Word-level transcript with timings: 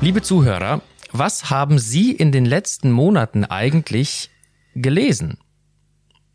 Liebe 0.00 0.22
Zuhörer, 0.22 0.80
was 1.12 1.50
haben 1.50 1.78
Sie 1.78 2.12
in 2.12 2.32
den 2.32 2.46
letzten 2.46 2.90
Monaten 2.90 3.44
eigentlich 3.44 4.30
gelesen? 4.74 5.38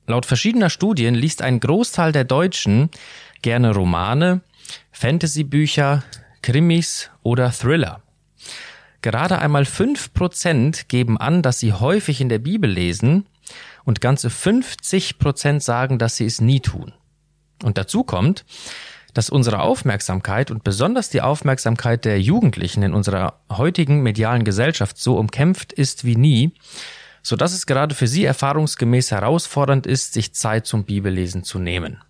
Laut 0.05 0.25
verschiedener 0.25 0.69
Studien 0.69 1.15
liest 1.15 1.41
ein 1.41 1.59
Großteil 1.59 2.11
der 2.11 2.23
Deutschen 2.23 2.89
gerne 3.41 3.73
Romane, 3.73 4.41
Fantasybücher, 4.91 6.03
Krimis 6.41 7.09
oder 7.21 7.51
Thriller. 7.51 8.01
Gerade 9.01 9.39
einmal 9.39 9.65
fünf 9.65 10.13
Prozent 10.13 10.87
geben 10.87 11.17
an, 11.17 11.41
dass 11.41 11.59
sie 11.59 11.73
häufig 11.73 12.21
in 12.21 12.29
der 12.29 12.39
Bibel 12.39 12.69
lesen 12.69 13.25
und 13.85 14.01
ganze 14.01 14.29
50 14.29 15.19
Prozent 15.19 15.61
sagen, 15.61 15.99
dass 15.99 16.15
sie 16.17 16.25
es 16.25 16.41
nie 16.41 16.59
tun. 16.61 16.93
Und 17.63 17.77
dazu 17.77 18.03
kommt, 18.03 18.45
dass 19.13 19.29
unsere 19.29 19.61
Aufmerksamkeit 19.61 20.51
und 20.51 20.63
besonders 20.63 21.09
die 21.09 21.21
Aufmerksamkeit 21.21 22.05
der 22.05 22.19
Jugendlichen 22.19 22.83
in 22.83 22.93
unserer 22.93 23.39
heutigen 23.51 24.01
medialen 24.01 24.43
Gesellschaft 24.43 24.97
so 24.97 25.17
umkämpft 25.17 25.71
ist 25.71 26.03
wie 26.03 26.15
nie, 26.15 26.53
so 27.21 27.35
dass 27.35 27.53
es 27.53 27.65
gerade 27.65 27.95
für 27.95 28.07
sie 28.07 28.25
erfahrungsgemäß 28.25 29.11
herausfordernd 29.11 29.87
ist, 29.87 30.13
sich 30.13 30.33
Zeit 30.33 30.65
zum 30.65 30.83
Bibellesen 30.83 31.43
zu 31.43 31.59
nehmen. 31.59 32.01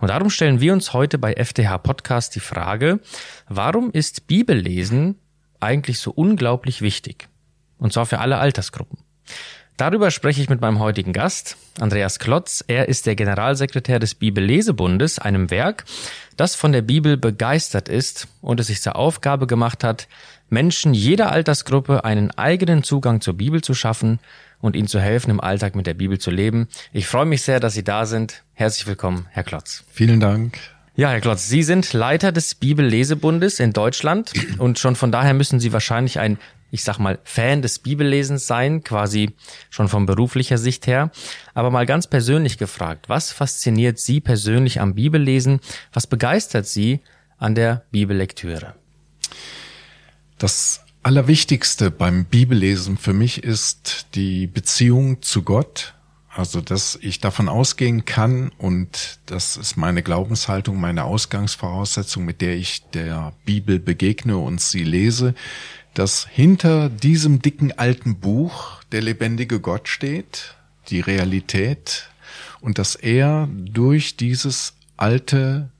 Und 0.00 0.08
darum 0.08 0.30
stellen 0.30 0.60
wir 0.60 0.72
uns 0.72 0.92
heute 0.92 1.18
bei 1.18 1.32
FTH 1.32 1.78
Podcast 1.78 2.34
die 2.34 2.40
Frage, 2.40 2.98
warum 3.48 3.92
ist 3.92 4.26
Bibellesen 4.26 5.16
eigentlich 5.60 6.00
so 6.00 6.10
unglaublich 6.10 6.82
wichtig? 6.82 7.28
Und 7.78 7.92
zwar 7.92 8.06
für 8.06 8.18
alle 8.18 8.38
Altersgruppen. 8.38 8.98
Darüber 9.76 10.10
spreche 10.10 10.42
ich 10.42 10.50
mit 10.50 10.60
meinem 10.60 10.78
heutigen 10.78 11.12
Gast, 11.12 11.56
Andreas 11.78 12.18
Klotz. 12.18 12.62
Er 12.66 12.88
ist 12.88 13.06
der 13.06 13.16
Generalsekretär 13.16 13.98
des 13.98 14.14
Bibellesebundes, 14.14 15.18
einem 15.18 15.50
Werk, 15.50 15.84
das 16.36 16.54
von 16.54 16.72
der 16.72 16.82
Bibel 16.82 17.16
begeistert 17.16 17.88
ist 17.88 18.28
und 18.42 18.60
es 18.60 18.66
sich 18.66 18.82
zur 18.82 18.96
Aufgabe 18.96 19.46
gemacht 19.46 19.82
hat, 19.82 20.06
Menschen 20.50 20.94
jeder 20.94 21.32
Altersgruppe 21.32 22.04
einen 22.04 22.30
eigenen 22.32 22.82
Zugang 22.82 23.20
zur 23.20 23.34
Bibel 23.34 23.62
zu 23.62 23.72
schaffen 23.72 24.18
und 24.60 24.76
ihnen 24.76 24.88
zu 24.88 25.00
helfen, 25.00 25.30
im 25.30 25.40
Alltag 25.40 25.74
mit 25.74 25.86
der 25.86 25.94
Bibel 25.94 26.18
zu 26.18 26.30
leben. 26.30 26.68
Ich 26.92 27.06
freue 27.06 27.24
mich 27.24 27.42
sehr, 27.42 27.60
dass 27.60 27.74
Sie 27.74 27.84
da 27.84 28.04
sind. 28.04 28.42
Herzlich 28.54 28.86
willkommen, 28.86 29.26
Herr 29.30 29.44
Klotz. 29.44 29.84
Vielen 29.90 30.20
Dank. 30.20 30.58
Ja, 30.96 31.10
Herr 31.10 31.20
Klotz, 31.20 31.48
Sie 31.48 31.62
sind 31.62 31.92
Leiter 31.92 32.32
des 32.32 32.54
Bibellesebundes 32.56 33.60
in 33.60 33.72
Deutschland 33.72 34.32
und 34.58 34.78
schon 34.78 34.96
von 34.96 35.12
daher 35.12 35.34
müssen 35.34 35.60
Sie 35.60 35.72
wahrscheinlich 35.72 36.18
ein 36.18 36.36
ich 36.70 36.84
sag 36.84 36.98
mal, 36.98 37.18
Fan 37.24 37.62
des 37.62 37.78
Bibellesens 37.78 38.46
sein, 38.46 38.84
quasi 38.84 39.34
schon 39.70 39.88
von 39.88 40.06
beruflicher 40.06 40.58
Sicht 40.58 40.86
her. 40.86 41.10
Aber 41.54 41.70
mal 41.70 41.86
ganz 41.86 42.06
persönlich 42.06 42.58
gefragt, 42.58 43.08
was 43.08 43.32
fasziniert 43.32 43.98
Sie 43.98 44.20
persönlich 44.20 44.80
am 44.80 44.94
Bibellesen? 44.94 45.60
Was 45.92 46.06
begeistert 46.06 46.66
Sie 46.66 47.00
an 47.38 47.54
der 47.54 47.84
Bibellektüre? 47.90 48.74
Das 50.38 50.80
Allerwichtigste 51.02 51.90
beim 51.90 52.26
Bibellesen 52.26 52.98
für 52.98 53.14
mich 53.14 53.42
ist 53.42 54.06
die 54.14 54.46
Beziehung 54.46 55.22
zu 55.22 55.42
Gott. 55.42 55.94
Also, 56.32 56.60
dass 56.60 56.96
ich 57.02 57.18
davon 57.18 57.48
ausgehen 57.48 58.04
kann 58.04 58.52
und 58.56 59.18
das 59.26 59.56
ist 59.56 59.76
meine 59.76 60.02
Glaubenshaltung, 60.02 60.78
meine 60.78 61.02
Ausgangsvoraussetzung, 61.02 62.24
mit 62.24 62.40
der 62.40 62.54
ich 62.54 62.84
der 62.90 63.32
Bibel 63.44 63.80
begegne 63.80 64.36
und 64.36 64.60
sie 64.60 64.84
lese, 64.84 65.34
dass 65.94 66.26
hinter 66.26 66.88
diesem 66.88 67.42
dicken 67.42 67.72
alten 67.72 68.20
Buch 68.20 68.82
der 68.92 69.02
lebendige 69.02 69.60
Gott 69.60 69.88
steht, 69.88 70.56
die 70.88 71.00
Realität, 71.00 72.08
und 72.60 72.78
dass 72.78 72.94
er 72.94 73.48
durch 73.52 74.16
dieses 74.16 74.74
alte 74.96 75.70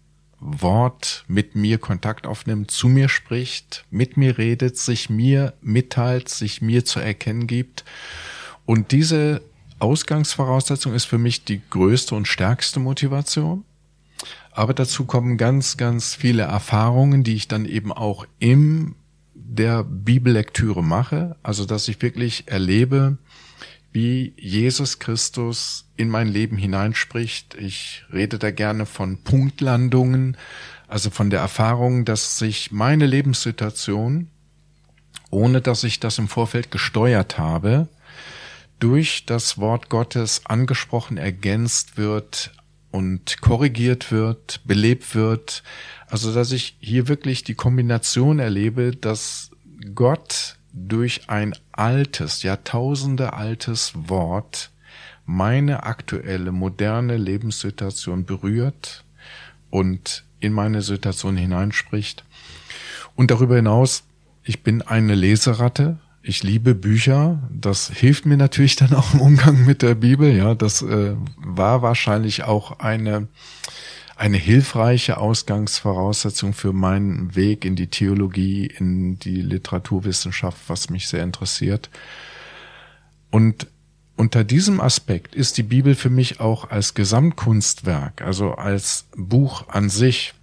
Wort 0.41 1.25
mit 1.29 1.55
mir 1.55 1.79
Kontakt 1.79 2.27
aufnimmt, 2.27 2.71
zu 2.71 2.89
mir 2.89 3.09
spricht, 3.09 3.85
mit 3.91 4.17
mir 4.17 4.39
redet, 4.39 4.79
sich 4.79 5.11
mir 5.11 5.53
mitteilt, 5.61 6.31
sich 6.31 6.63
mir 6.63 6.85
zu 6.85 6.99
erkennen 6.99 7.47
gibt. 7.47 7.85
Und 8.65 8.93
diese 8.93 9.43
Ausgangsvoraussetzung 9.79 10.95
ist 10.95 11.05
für 11.05 11.19
mich 11.19 11.45
die 11.45 11.61
größte 11.69 12.15
und 12.15 12.27
stärkste 12.27 12.81
Motivation. 12.81 13.65
Aber 14.53 14.75
dazu 14.75 15.05
kommen 15.05 15.37
ganz, 15.37 15.77
ganz 15.77 16.15
viele 16.15 16.43
Erfahrungen, 16.43 17.23
die 17.23 17.35
ich 17.35 17.49
dann 17.49 17.67
eben 17.67 17.93
auch 17.93 18.27
im 18.39 18.95
der 19.51 19.83
Bibellektüre 19.83 20.83
mache, 20.83 21.37
also 21.43 21.65
dass 21.65 21.89
ich 21.89 22.01
wirklich 22.03 22.45
erlebe, 22.47 23.19
wie 23.93 24.33
Jesus 24.37 25.01
Christus 25.01 25.87
in 25.97 26.09
mein 26.09 26.29
Leben 26.29 26.57
hineinspricht. 26.57 27.57
Ich 27.57 28.05
rede 28.13 28.39
da 28.39 28.53
gerne 28.53 28.87
von 28.87 29.19
Punktlandungen, 29.25 30.37
also 30.87 31.11
von 31.11 31.31
der 31.31 31.41
Erfahrung, 31.41 32.05
dass 32.05 32.39
sich 32.39 32.71
meine 32.71 33.07
Lebenssituation, 33.07 34.29
ohne 35.31 35.61
dass 35.61 35.83
ich 35.83 35.99
das 35.99 36.19
im 36.19 36.29
Vorfeld 36.29 36.71
gesteuert 36.71 37.37
habe, 37.39 37.89
durch 38.79 39.27
das 39.27 39.59
Wort 39.59 39.89
Gottes 39.89 40.47
angesprochen, 40.47 41.17
ergänzt 41.17 41.97
wird 41.97 42.53
und 42.91 43.41
korrigiert 43.41 44.11
wird, 44.11 44.61
belebt 44.65 45.15
wird, 45.15 45.63
also, 46.11 46.35
dass 46.35 46.51
ich 46.51 46.77
hier 46.81 47.07
wirklich 47.07 47.45
die 47.45 47.55
Kombination 47.55 48.41
erlebe, 48.41 48.97
dass 48.97 49.51
Gott 49.95 50.57
durch 50.73 51.29
ein 51.29 51.55
altes, 51.71 52.43
Jahrtausende 52.43 53.33
altes 53.33 53.93
Wort 53.95 54.71
meine 55.25 55.85
aktuelle, 55.85 56.51
moderne 56.51 57.17
Lebenssituation 57.17 58.25
berührt 58.25 59.05
und 59.71 60.25
in 60.41 60.53
meine 60.53 60.83
Situation 60.83 61.37
hineinspricht. 61.37 62.25
Und 63.15 63.31
darüber 63.31 63.55
hinaus, 63.57 64.03
ich 64.43 64.65
bin 64.65 64.83
eine 64.83 65.15
Leseratte. 65.15 65.99
Ich 66.23 66.43
liebe 66.43 66.75
Bücher. 66.75 67.49
Das 67.51 67.91
hilft 67.91 68.27
mir 68.27 68.37
natürlich 68.37 68.77
dann 68.77 68.93
auch 68.95 69.15
im 69.15 69.21
Umgang 69.21 69.65
mit 69.65 69.83
der 69.83 69.95
Bibel. 69.95 70.35
Ja, 70.35 70.55
das 70.55 70.83
äh, 70.83 71.15
war 71.37 71.83
wahrscheinlich 71.83 72.45
auch 72.45 72.79
eine 72.81 73.29
eine 74.21 74.37
hilfreiche 74.37 75.17
Ausgangsvoraussetzung 75.17 76.53
für 76.53 76.75
meinen 76.75 77.35
Weg 77.37 77.65
in 77.65 77.75
die 77.75 77.87
Theologie, 77.87 78.67
in 78.67 79.19
die 79.19 79.41
Literaturwissenschaft, 79.41 80.59
was 80.69 80.91
mich 80.91 81.09
sehr 81.09 81.23
interessiert. 81.23 81.89
Und 83.31 83.67
unter 84.17 84.45
diesem 84.45 84.79
Aspekt 84.79 85.35
ist 85.35 85.57
die 85.57 85.63
Bibel 85.63 85.95
für 85.95 86.11
mich 86.11 86.39
auch 86.39 86.69
als 86.69 86.93
Gesamtkunstwerk, 86.93 88.21
also 88.21 88.53
als 88.53 89.07
Buch 89.17 89.67
an 89.69 89.89
sich, 89.89 90.35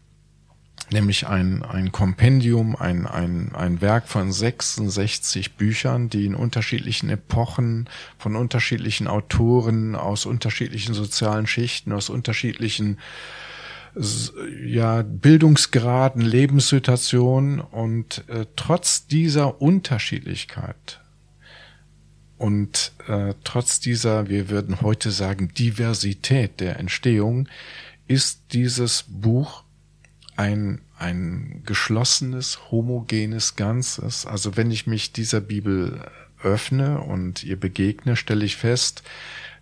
nämlich 0.92 1.28
ein, 1.28 1.64
ein 1.64 1.92
Kompendium, 1.92 2.76
ein, 2.76 3.06
ein, 3.06 3.54
ein 3.54 3.82
Werk 3.82 4.08
von 4.08 4.32
66 4.32 5.56
Büchern, 5.56 6.10
die 6.10 6.26
in 6.26 6.36
unterschiedlichen 6.36 7.10
Epochen, 7.10 7.90
von 8.18 8.36
unterschiedlichen 8.36 9.08
Autoren, 9.08 9.96
aus 9.96 10.26
unterschiedlichen 10.26 10.94
sozialen 10.94 11.48
Schichten, 11.48 11.92
aus 11.92 12.10
unterschiedlichen 12.10 13.00
ja, 14.64 15.02
Bildungsgraden, 15.02 16.22
Lebenssituationen 16.22 17.60
und 17.60 18.24
äh, 18.28 18.46
trotz 18.56 19.08
dieser 19.08 19.62
Unterschiedlichkeit 19.62 21.00
und 22.38 22.92
äh, 23.08 23.34
trotz 23.44 23.80
dieser, 23.80 24.30
wir 24.30 24.50
würden 24.50 24.82
heute 24.82 25.12
sagen, 25.12 25.52
Diversität 25.54 26.60
der 26.60 26.80
Entstehung, 26.80 27.50
ist 28.08 28.54
dieses 28.54 29.06
Buch 29.08 29.64
ein, 30.38 30.81
ein 30.98 31.64
geschlossenes, 31.66 32.72
homogenes 32.72 33.56
Ganzes. 33.56 34.25
Also 34.25 34.56
wenn 34.56 34.72
ich 34.72 34.88
mich 34.88 35.12
dieser 35.12 35.42
Bibel 35.42 36.00
öffne 36.42 37.02
und 37.02 37.44
ihr 37.44 37.59
begegne, 37.59 38.16
stelle 38.16 38.46
ich 38.46 38.56
fest, 38.56 39.03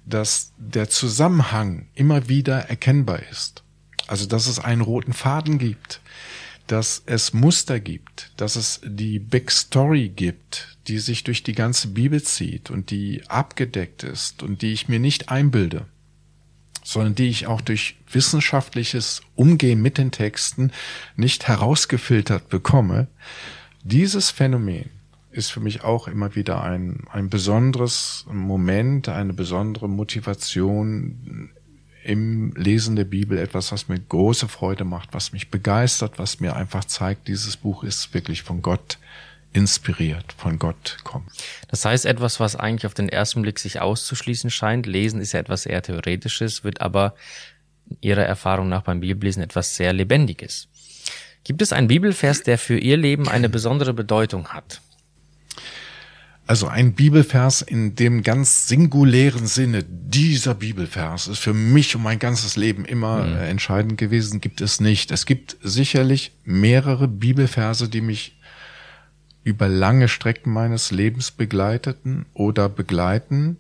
dass 0.06 0.54
der 0.58 0.90
Zusammenhang 0.90 1.88
immer 1.96 2.30
wieder 2.30 2.70
erkennbar 2.70 3.22
ist. 3.32 3.64
Also, 4.08 4.28
dass 4.28 4.46
es 4.46 4.60
einen 4.60 4.82
roten 4.82 5.14
Faden 5.14 5.58
gibt, 5.58 6.00
dass 6.68 7.02
es 7.06 7.34
Muster 7.34 7.80
gibt, 7.80 8.32
dass 8.38 8.56
es 8.56 8.82
die 8.84 9.18
Big 9.18 9.50
Story 9.52 10.10
gibt, 10.10 10.78
die 10.88 11.00
sich 11.00 11.24
durch 11.24 11.42
die 11.42 11.54
ganze 11.54 11.88
Bibel 11.88 12.22
zieht 12.22 12.70
und 12.70 12.92
die 12.92 13.24
abgedeckt 13.28 14.04
ist 14.04 14.44
und 14.44 14.62
die 14.62 14.74
ich 14.74 14.88
mir 14.88 15.00
nicht 15.00 15.30
einbilde, 15.30 15.88
sondern 16.86 17.16
die 17.16 17.28
ich 17.28 17.48
auch 17.48 17.62
durch 17.62 17.98
wissenschaftliches 18.12 19.22
Umgehen 19.36 19.82
mit 19.82 19.98
den 19.98 20.12
Texten 20.12 20.72
nicht 21.16 21.48
herausgefiltert 21.48 22.48
bekomme. 22.48 23.08
Dieses 23.84 24.30
Phänomen 24.30 24.92
ist 25.32 25.52
für 25.52 25.60
mich 25.60 25.84
auch 25.84 26.08
immer 26.08 26.36
wieder 26.36 26.62
ein, 26.62 27.06
ein 27.12 27.30
besonderes 27.30 28.26
Moment, 28.32 29.10
eine 29.10 29.34
besondere 29.34 29.90
Motivation, 29.90 31.50
im 32.04 32.54
Lesen 32.56 32.96
der 32.96 33.04
Bibel 33.04 33.40
etwas, 33.40 33.72
was 33.72 33.88
mir 33.88 34.00
große 34.00 34.48
Freude 34.48 34.86
macht, 34.86 35.16
was 35.16 35.32
mich 35.32 35.50
begeistert, 35.50 36.20
was 36.20 36.40
mir 36.40 36.56
einfach 36.56 36.86
zeigt, 36.86 37.28
dieses 37.28 37.58
Buch 37.58 37.84
ist 37.84 38.14
wirklich 38.14 38.44
von 38.44 38.62
Gott 38.62 39.00
inspiriert, 39.56 40.36
von 40.38 40.60
Gott 40.60 40.98
kommt. 41.06 41.32
Das 41.70 41.86
heißt, 41.86 42.06
etwas, 42.06 42.42
was 42.42 42.58
eigentlich 42.58 42.86
auf 42.86 42.94
den 42.94 43.08
ersten 43.08 43.42
Blick 43.42 43.58
sich 43.58 43.80
auszuschließen 43.80 44.50
scheint, 44.50 44.86
Lesen 44.86 45.22
ist 45.22 45.32
ja 45.32 45.40
etwas 45.40 45.66
eher 45.66 45.82
Theoretisches, 45.82 46.66
wird 46.66 46.82
aber 46.82 47.16
Ihrer 48.02 48.24
Erfahrung 48.24 48.68
nach 48.68 48.82
beim 48.82 49.00
Bibellesen 49.00 49.42
etwas 49.42 49.76
sehr 49.76 49.94
Lebendiges. 49.94 50.68
Gibt 51.46 51.62
es 51.62 51.72
einen 51.72 51.88
Bibelvers, 51.88 52.44
der 52.44 52.58
für 52.58 52.78
Ihr 52.78 52.98
Leben 52.98 53.30
eine 53.30 53.48
besondere 53.48 53.94
Bedeutung 53.94 54.50
hat? 54.50 54.82
Also 56.48 56.68
ein 56.68 56.94
Bibelvers 56.94 57.62
in 57.62 57.96
dem 57.96 58.24
ganz 58.24 58.68
singulären 58.68 59.48
Sinne, 59.48 59.84
dieser 59.84 60.54
Bibelvers 60.54 61.28
ist 61.28 61.40
für 61.40 61.54
mich 61.54 61.96
und 61.96 62.04
mein 62.04 62.20
ganzes 62.20 62.56
Leben 62.56 62.84
immer 62.86 63.24
mhm. 63.24 63.38
entscheidend 63.38 63.98
gewesen, 63.98 64.42
gibt 64.42 64.60
es 64.62 64.80
nicht. 64.80 65.12
Es 65.12 65.26
gibt 65.26 65.58
sicherlich 65.64 66.34
mehrere 66.44 67.08
Bibelverse, 67.08 67.88
die 67.88 68.02
mich 68.02 68.36
über 69.46 69.70
lange 69.70 70.10
Strecken 70.10 70.52
meines 70.52 70.92
Lebens 70.92 71.32
begleiteten 71.32 72.26
oder 72.34 72.68
begleiten. 72.68 73.58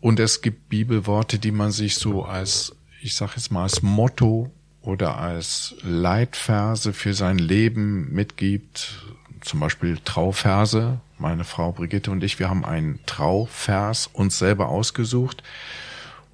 Und 0.00 0.20
es 0.20 0.42
gibt 0.42 0.68
Bibelworte, 0.68 1.40
die 1.40 1.50
man 1.50 1.72
sich 1.72 1.96
so 1.96 2.24
als, 2.24 2.76
ich 3.02 3.16
sage 3.16 3.32
jetzt 3.36 3.50
mal, 3.50 3.64
als 3.64 3.82
Motto 3.82 4.52
oder 4.82 5.18
als 5.18 5.74
Leitverse 5.82 6.92
für 6.92 7.14
sein 7.14 7.38
Leben 7.38 8.12
mitgibt. 8.12 9.02
Zum 9.40 9.60
Beispiel 9.60 9.98
Trauverse. 10.04 11.00
Meine 11.16 11.44
Frau 11.44 11.72
Brigitte 11.72 12.10
und 12.10 12.22
ich, 12.22 12.38
wir 12.38 12.50
haben 12.50 12.64
einen 12.64 13.00
Trauvers 13.06 14.08
uns 14.12 14.38
selber 14.38 14.68
ausgesucht. 14.68 15.42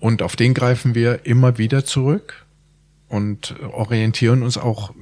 Und 0.01 0.21
auf 0.21 0.37
den 0.37 0.53
greifen 0.53 0.95
wir 0.95 1.25
immer 1.25 1.59
wieder 1.59 1.85
zurück 1.85 2.45
und 3.09 3.55
orientieren 3.61 4.43
uns 4.43 4.59
auch 4.59 4.93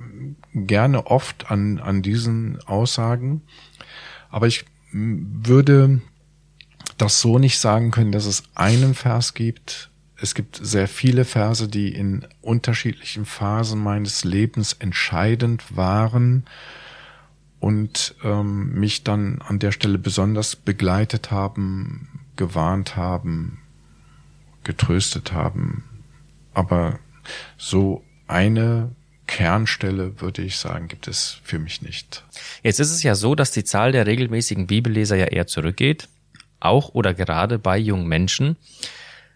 gerne 0.54 1.06
oft 1.06 1.50
an, 1.50 1.78
an 1.78 2.02
diesen 2.02 2.60
Aussagen. 2.62 3.42
Aber 4.30 4.46
ich 4.46 4.64
würde 4.92 6.00
das 6.98 7.20
so 7.20 7.38
nicht 7.38 7.58
sagen 7.58 7.90
können, 7.90 8.12
dass 8.12 8.26
es 8.26 8.44
einen 8.54 8.94
Vers 8.94 9.34
gibt. 9.34 9.90
Es 10.16 10.34
gibt 10.34 10.60
sehr 10.62 10.88
viele 10.88 11.24
Verse, 11.24 11.68
die 11.68 11.94
in 11.94 12.26
unterschiedlichen 12.40 13.24
Phasen 13.24 13.82
meines 13.82 14.24
Lebens 14.24 14.74
entscheidend 14.74 15.76
waren 15.76 16.44
und 17.58 18.14
ähm, 18.22 18.74
mich 18.74 19.04
dann 19.04 19.40
an 19.40 19.58
der 19.58 19.72
Stelle 19.72 19.98
besonders 19.98 20.56
begleitet 20.56 21.30
haben, 21.30 22.20
gewarnt 22.36 22.96
haben, 22.96 23.60
getröstet 24.64 25.32
haben. 25.32 25.84
Aber 26.54 26.98
so 27.56 28.04
eine 28.26 28.90
Kernstelle, 29.26 30.20
würde 30.20 30.42
ich 30.42 30.58
sagen, 30.58 30.88
gibt 30.88 31.08
es 31.08 31.38
für 31.42 31.58
mich 31.58 31.82
nicht. 31.82 32.24
Jetzt 32.62 32.80
ist 32.80 32.90
es 32.90 33.02
ja 33.02 33.14
so, 33.14 33.34
dass 33.34 33.50
die 33.50 33.64
Zahl 33.64 33.92
der 33.92 34.06
regelmäßigen 34.06 34.66
Bibelleser 34.66 35.16
ja 35.16 35.26
eher 35.26 35.46
zurückgeht, 35.46 36.08
auch 36.60 36.90
oder 36.94 37.14
gerade 37.14 37.58
bei 37.58 37.78
jungen 37.78 38.06
Menschen. 38.06 38.56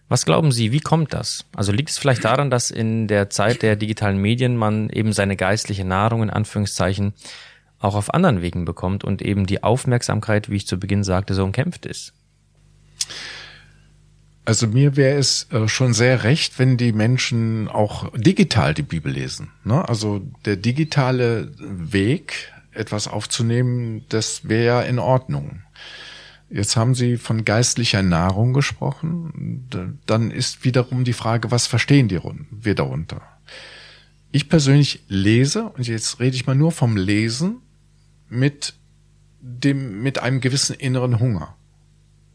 Was 0.09 0.25
glauben 0.25 0.51
Sie, 0.51 0.71
wie 0.71 0.79
kommt 0.79 1.13
das? 1.13 1.45
Also 1.55 1.71
liegt 1.71 1.89
es 1.89 1.97
vielleicht 1.97 2.23
daran, 2.23 2.49
dass 2.49 2.71
in 2.71 3.07
der 3.07 3.29
Zeit 3.29 3.61
der 3.61 3.75
digitalen 3.75 4.17
Medien 4.17 4.55
man 4.55 4.89
eben 4.89 5.11
seine 5.11 5.35
geistliche 5.35 5.83
Nahrung 5.83 6.23
in 6.23 6.29
Anführungszeichen 6.29 7.13
auch 7.79 7.95
auf 7.95 8.13
anderen 8.13 8.41
Wegen 8.41 8.65
bekommt 8.65 9.03
und 9.03 9.21
eben 9.21 9.45
die 9.45 9.63
Aufmerksamkeit, 9.63 10.49
wie 10.49 10.57
ich 10.57 10.67
zu 10.67 10.79
Beginn 10.79 11.03
sagte, 11.03 11.33
so 11.33 11.43
umkämpft 11.43 11.85
ist? 11.85 12.13
Also 14.47 14.65
mir 14.65 14.95
wäre 14.95 15.17
es 15.17 15.51
äh, 15.51 15.67
schon 15.67 15.93
sehr 15.93 16.23
recht, 16.23 16.57
wenn 16.57 16.77
die 16.77 16.93
Menschen 16.93 17.67
auch 17.67 18.09
digital 18.15 18.73
die 18.73 18.81
Bibel 18.81 19.11
lesen. 19.11 19.51
Ne? 19.65 19.85
Also 19.89 20.21
der 20.45 20.55
digitale 20.55 21.51
Weg, 21.59 22.53
etwas 22.71 23.09
aufzunehmen, 23.09 24.05
das 24.07 24.47
wäre 24.47 24.65
ja 24.65 24.81
in 24.83 24.99
Ordnung. 24.99 25.63
Jetzt 26.49 26.77
haben 26.77 26.95
Sie 26.95 27.17
von 27.17 27.43
geistlicher 27.43 28.01
Nahrung 28.03 28.53
gesprochen. 28.53 29.67
Dann 30.05 30.31
ist 30.31 30.63
wiederum 30.63 31.03
die 31.03 31.11
Frage, 31.11 31.51
was 31.51 31.67
verstehen 31.67 32.07
die 32.07 32.21
wir 32.49 32.73
darunter? 32.73 33.21
Ich 34.31 34.47
persönlich 34.47 35.03
lese, 35.09 35.63
und 35.71 35.89
jetzt 35.89 36.21
rede 36.21 36.37
ich 36.37 36.47
mal 36.47 36.55
nur 36.55 36.71
vom 36.71 36.95
Lesen, 36.95 37.57
mit 38.29 38.75
dem, 39.41 40.01
mit 40.01 40.19
einem 40.19 40.39
gewissen 40.39 40.73
inneren 40.77 41.19
Hunger. 41.19 41.56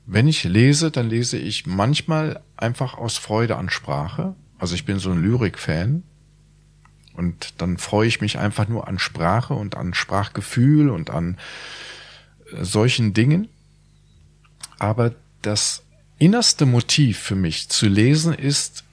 Wenn 0.06 0.28
ich 0.28 0.44
lese, 0.44 0.90
dann 0.90 1.08
lese 1.08 1.38
ich 1.38 1.66
manchmal 1.66 2.42
einfach 2.56 2.94
aus 2.98 3.18
Freude 3.18 3.56
an 3.56 3.70
Sprache. 3.70 4.34
Also 4.58 4.74
ich 4.74 4.84
bin 4.84 4.98
so 4.98 5.10
ein 5.10 5.22
Lyrik-Fan. 5.22 6.02
Und 7.14 7.60
dann 7.60 7.78
freue 7.78 8.08
ich 8.08 8.20
mich 8.20 8.38
einfach 8.38 8.68
nur 8.68 8.88
an 8.88 8.98
Sprache 8.98 9.54
und 9.54 9.76
an 9.76 9.94
Sprachgefühl 9.94 10.88
und 10.88 11.10
an 11.10 11.36
äh, 12.52 12.64
solchen 12.64 13.12
Dingen. 13.12 13.48
Aber 14.78 15.14
das 15.42 15.82
innerste 16.18 16.66
Motiv 16.66 17.18
für 17.18 17.36
mich 17.36 17.68
zu 17.68 17.86
lesen 17.86 18.32
ist, 18.32 18.84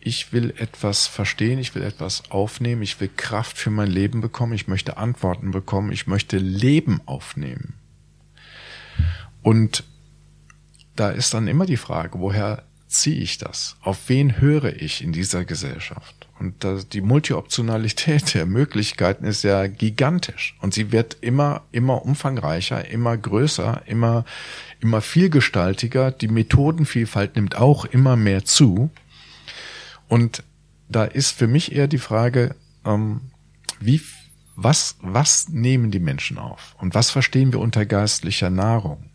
ich 0.00 0.32
will 0.32 0.54
etwas 0.56 1.06
verstehen, 1.06 1.58
ich 1.58 1.74
will 1.74 1.82
etwas 1.82 2.30
aufnehmen, 2.30 2.82
ich 2.82 3.00
will 3.00 3.10
Kraft 3.14 3.58
für 3.58 3.70
mein 3.70 3.90
Leben 3.90 4.20
bekommen, 4.20 4.54
ich 4.54 4.68
möchte 4.68 4.96
Antworten 4.96 5.50
bekommen, 5.50 5.92
ich 5.92 6.06
möchte 6.06 6.38
Leben 6.38 7.00
aufnehmen. 7.06 7.74
Und 9.42 9.84
da 10.98 11.10
ist 11.10 11.32
dann 11.32 11.46
immer 11.46 11.66
die 11.66 11.76
Frage, 11.76 12.18
woher 12.18 12.64
ziehe 12.88 13.20
ich 13.20 13.38
das? 13.38 13.76
Auf 13.82 14.08
wen 14.08 14.40
höre 14.40 14.74
ich 14.82 15.02
in 15.02 15.12
dieser 15.12 15.44
Gesellschaft? 15.44 16.28
Und 16.38 16.66
die 16.92 17.00
Multioptionalität 17.00 18.34
der 18.34 18.46
Möglichkeiten 18.46 19.24
ist 19.24 19.42
ja 19.42 19.66
gigantisch. 19.66 20.56
Und 20.60 20.72
sie 20.72 20.92
wird 20.92 21.18
immer, 21.20 21.62
immer 21.72 22.04
umfangreicher, 22.04 22.88
immer 22.88 23.16
größer, 23.16 23.82
immer, 23.86 24.24
immer 24.80 25.00
vielgestaltiger. 25.00 26.10
Die 26.10 26.28
Methodenvielfalt 26.28 27.36
nimmt 27.36 27.56
auch 27.56 27.84
immer 27.84 28.16
mehr 28.16 28.44
zu. 28.44 28.90
Und 30.08 30.42
da 30.88 31.04
ist 31.04 31.32
für 31.32 31.48
mich 31.48 31.72
eher 31.72 31.88
die 31.88 31.98
Frage, 31.98 32.54
ähm, 32.84 33.20
wie, 33.80 34.00
was, 34.56 34.96
was 35.00 35.48
nehmen 35.48 35.90
die 35.90 36.00
Menschen 36.00 36.38
auf? 36.38 36.74
Und 36.78 36.94
was 36.94 37.10
verstehen 37.10 37.52
wir 37.52 37.60
unter 37.60 37.84
geistlicher 37.84 38.50
Nahrung? 38.50 39.07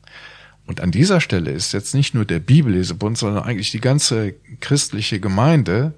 Und 0.66 0.80
an 0.82 0.92
dieser 0.92 1.20
Stelle 1.20 1.52
ist 1.52 1.74
jetzt 1.74 1.94
nicht 1.94 2.14
nur 2.14 2.26
der 2.26 2.40
Bibellesebund, 2.40 3.18
sondern 3.18 3.44
eigentlich 3.44 3.72
die 3.72 3.82
ganze 3.82 4.34
christliche 4.60 5.20
Gemeinde 5.20 5.94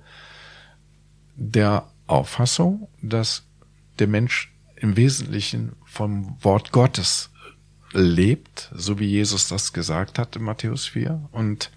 der 1.35 1.87
Auffassung, 2.07 2.87
dass 3.01 3.43
der 3.99 4.07
Mensch 4.07 4.51
im 4.75 4.97
Wesentlichen 4.97 5.73
vom 5.85 6.37
Wort 6.43 6.71
Gottes 6.71 7.29
lebt, 7.93 8.71
so 8.75 8.99
wie 8.99 9.05
Jesus 9.05 9.47
das 9.47 9.71
gesagt 9.71 10.19
hat 10.19 10.35
in 10.35 10.43
Matthäus 10.43 10.87
4, 10.87 11.29
und 11.31 11.71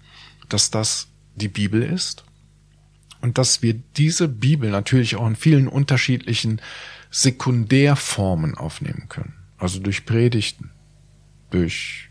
dass 0.49 0.71
das 0.71 1.07
die 1.35 1.47
Bibel 1.47 1.81
ist 1.83 2.25
und 3.21 3.37
dass 3.37 3.61
wir 3.61 3.73
diese 3.73 4.27
Bibel 4.27 4.69
natürlich 4.69 5.15
auch 5.15 5.27
in 5.27 5.35
vielen 5.35 5.67
unterschiedlichen 5.67 6.61
Sekundärformen 7.11 8.55
aufnehmen 8.55 9.07
können. 9.09 9.33
Also 9.57 9.79
durch 9.79 10.05
Predigten, 10.05 10.71
durch 11.49 12.09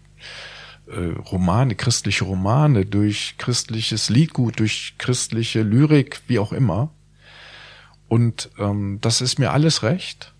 äh, 0.91 1.19
Romane, 1.31 1.75
christliche 1.75 2.25
Romane, 2.25 2.87
durch 2.87 3.35
christliches 3.39 4.11
Liedgut, 4.11 4.59
durch 4.59 4.95
christliche 4.99 5.63
Lyrik, 5.63 6.23
wie 6.27 6.39
auch 6.39 6.53
immer. 6.53 6.91
Und 8.09 8.51
ähm, 8.59 8.99
das 9.01 9.21
ist 9.21 9.39
mir 9.39 9.53
alles 9.53 9.83
recht, 9.83 10.33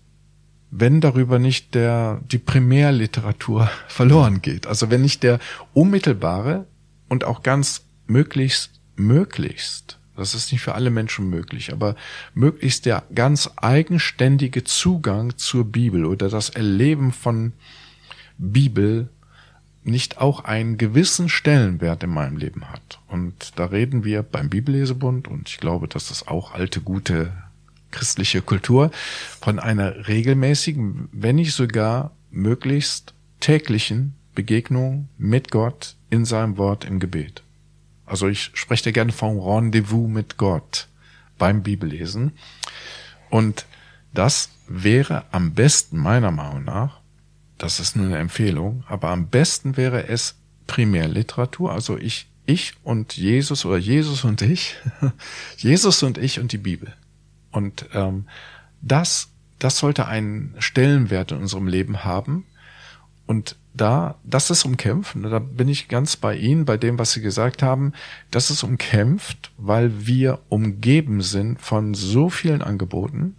wenn 0.71 1.01
darüber 1.01 1.39
nicht 1.39 1.75
der 1.75 2.21
die 2.29 2.39
Primärliteratur 2.39 3.69
verloren 3.87 4.41
geht. 4.41 4.67
Also 4.67 4.89
wenn 4.89 5.01
nicht 5.01 5.23
der 5.23 5.39
unmittelbare 5.73 6.65
und 7.07 7.23
auch 7.23 7.43
ganz 7.43 7.85
möglichst 8.07 8.79
möglichst 8.95 9.99
das 10.19 10.35
ist 10.35 10.51
nicht 10.51 10.61
für 10.61 10.75
alle 10.75 10.89
Menschen 10.89 11.29
möglich, 11.29 11.71
aber 11.71 11.95
möglichst 12.33 12.85
der 12.85 13.03
ganz 13.15 13.49
eigenständige 13.55 14.65
Zugang 14.65 15.37
zur 15.37 15.63
Bibel 15.63 16.05
oder 16.05 16.29
das 16.29 16.49
Erleben 16.49 17.13
von 17.13 17.53
Bibel 18.37 19.09
nicht 19.83 20.19
auch 20.19 20.43
einen 20.43 20.77
gewissen 20.77 21.29
Stellenwert 21.29 22.03
in 22.03 22.09
meinem 22.09 22.37
Leben 22.37 22.69
hat. 22.69 22.99
Und 23.07 23.57
da 23.57 23.65
reden 23.65 24.03
wir 24.03 24.23
beim 24.23 24.49
Bibellesebund, 24.49 25.27
und 25.27 25.49
ich 25.49 25.57
glaube, 25.57 25.87
das 25.87 26.11
ist 26.11 26.27
auch 26.27 26.53
alte, 26.53 26.81
gute 26.81 27.31
christliche 27.91 28.41
Kultur, 28.41 28.91
von 29.41 29.59
einer 29.59 30.07
regelmäßigen, 30.07 31.09
wenn 31.11 31.37
nicht 31.37 31.53
sogar 31.53 32.11
möglichst 32.31 33.13
täglichen 33.39 34.15
Begegnung 34.35 35.09
mit 35.17 35.49
Gott 35.51 35.95
in 36.09 36.25
seinem 36.25 36.57
Wort 36.57 36.85
im 36.85 36.99
Gebet. 36.99 37.43
Also 38.05 38.27
ich 38.27 38.51
spreche 38.53 38.85
dir 38.85 38.93
gerne 38.93 39.11
vom 39.11 39.39
Rendezvous 39.39 40.09
mit 40.09 40.37
Gott 40.37 40.87
beim 41.37 41.63
Bibellesen. 41.63 42.33
Und 43.29 43.65
das 44.13 44.49
wäre 44.67 45.25
am 45.31 45.53
besten 45.53 45.97
meiner 45.97 46.31
Meinung 46.31 46.63
nach 46.63 46.98
das 47.59 47.79
ist 47.79 47.95
nur 47.95 48.07
eine 48.07 48.17
Empfehlung, 48.17 48.83
aber 48.87 49.09
am 49.09 49.27
besten 49.27 49.77
wäre 49.77 50.07
es 50.07 50.35
Primärliteratur, 50.65 51.71
also 51.71 51.97
ich, 51.97 52.27
ich 52.45 52.73
und 52.83 53.15
Jesus 53.17 53.65
oder 53.65 53.77
Jesus 53.77 54.23
und 54.23 54.41
ich, 54.41 54.77
Jesus 55.57 56.01
und 56.01 56.17
ich 56.17 56.39
und 56.39 56.51
die 56.51 56.57
Bibel. 56.57 56.93
Und 57.51 57.85
ähm, 57.93 58.25
das, 58.81 59.29
das 59.59 59.77
sollte 59.77 60.07
einen 60.07 60.55
Stellenwert 60.59 61.31
in 61.31 61.39
unserem 61.39 61.67
Leben 61.67 62.03
haben. 62.03 62.45
Und 63.25 63.57
da, 63.73 64.15
das 64.23 64.49
ist 64.49 64.65
umkämpft, 64.65 65.15
da 65.21 65.39
bin 65.39 65.67
ich 65.67 65.87
ganz 65.87 66.15
bei 66.15 66.35
Ihnen, 66.35 66.65
bei 66.65 66.77
dem, 66.77 66.97
was 66.97 67.11
Sie 67.11 67.21
gesagt 67.21 67.61
haben, 67.61 67.93
das 68.31 68.49
ist 68.49 68.63
umkämpft, 68.63 69.51
weil 69.57 70.07
wir 70.07 70.39
umgeben 70.49 71.21
sind 71.21 71.61
von 71.61 71.93
so 71.93 72.29
vielen 72.29 72.61
Angeboten. 72.61 73.35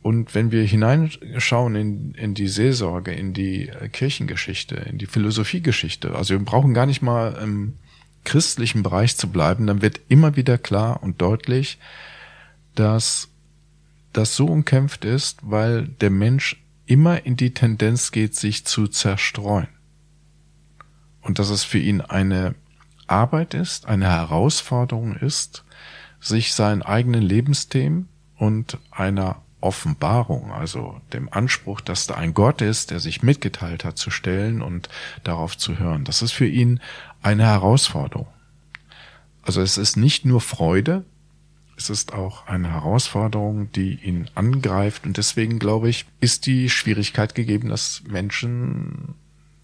Und 0.00 0.34
wenn 0.34 0.52
wir 0.52 0.62
hineinschauen 0.64 1.74
in, 1.74 2.14
in 2.14 2.34
die 2.34 2.48
Seelsorge, 2.48 3.12
in 3.12 3.32
die 3.32 3.68
äh, 3.68 3.88
Kirchengeschichte, 3.88 4.76
in 4.76 4.98
die 4.98 5.06
Philosophiegeschichte, 5.06 6.14
also 6.14 6.34
wir 6.34 6.44
brauchen 6.44 6.72
gar 6.72 6.86
nicht 6.86 7.02
mal 7.02 7.38
im 7.42 7.74
christlichen 8.24 8.82
Bereich 8.82 9.16
zu 9.16 9.28
bleiben, 9.28 9.66
dann 9.66 9.82
wird 9.82 10.00
immer 10.08 10.36
wieder 10.36 10.58
klar 10.58 11.02
und 11.02 11.20
deutlich, 11.20 11.78
dass 12.74 13.28
das 14.12 14.36
so 14.36 14.46
umkämpft 14.46 15.04
ist, 15.04 15.40
weil 15.42 15.88
der 15.88 16.10
Mensch 16.10 16.62
immer 16.86 17.26
in 17.26 17.36
die 17.36 17.52
Tendenz 17.52 18.12
geht, 18.12 18.34
sich 18.34 18.64
zu 18.64 18.88
zerstreuen. 18.88 19.68
Und 21.20 21.38
dass 21.38 21.50
es 21.50 21.64
für 21.64 21.78
ihn 21.78 22.00
eine 22.00 22.54
Arbeit 23.06 23.54
ist, 23.54 23.86
eine 23.86 24.06
Herausforderung 24.06 25.16
ist, 25.16 25.64
sich 26.20 26.54
seinen 26.54 26.82
eigenen 26.82 27.22
Lebensthemen 27.22 28.08
und 28.36 28.78
einer 28.90 29.42
Offenbarung, 29.60 30.52
also 30.52 31.00
dem 31.12 31.32
Anspruch, 31.32 31.80
dass 31.80 32.06
da 32.06 32.14
ein 32.14 32.34
Gott 32.34 32.60
ist, 32.60 32.90
der 32.90 33.00
sich 33.00 33.22
mitgeteilt 33.22 33.84
hat, 33.84 33.98
zu 33.98 34.10
stellen 34.10 34.62
und 34.62 34.88
darauf 35.24 35.58
zu 35.58 35.78
hören. 35.78 36.04
Das 36.04 36.22
ist 36.22 36.32
für 36.32 36.46
ihn 36.46 36.80
eine 37.22 37.44
Herausforderung. 37.44 38.28
Also 39.42 39.60
es 39.60 39.78
ist 39.78 39.96
nicht 39.96 40.24
nur 40.24 40.40
Freude, 40.40 41.04
es 41.78 41.90
ist 41.90 42.12
auch 42.12 42.48
eine 42.48 42.72
Herausforderung, 42.72 43.70
die 43.70 43.94
ihn 43.94 44.28
angreift. 44.34 45.06
Und 45.06 45.16
deswegen, 45.16 45.60
glaube 45.60 45.88
ich, 45.88 46.06
ist 46.20 46.46
die 46.46 46.68
Schwierigkeit 46.68 47.36
gegeben, 47.36 47.68
dass 47.68 48.02
Menschen 48.06 49.14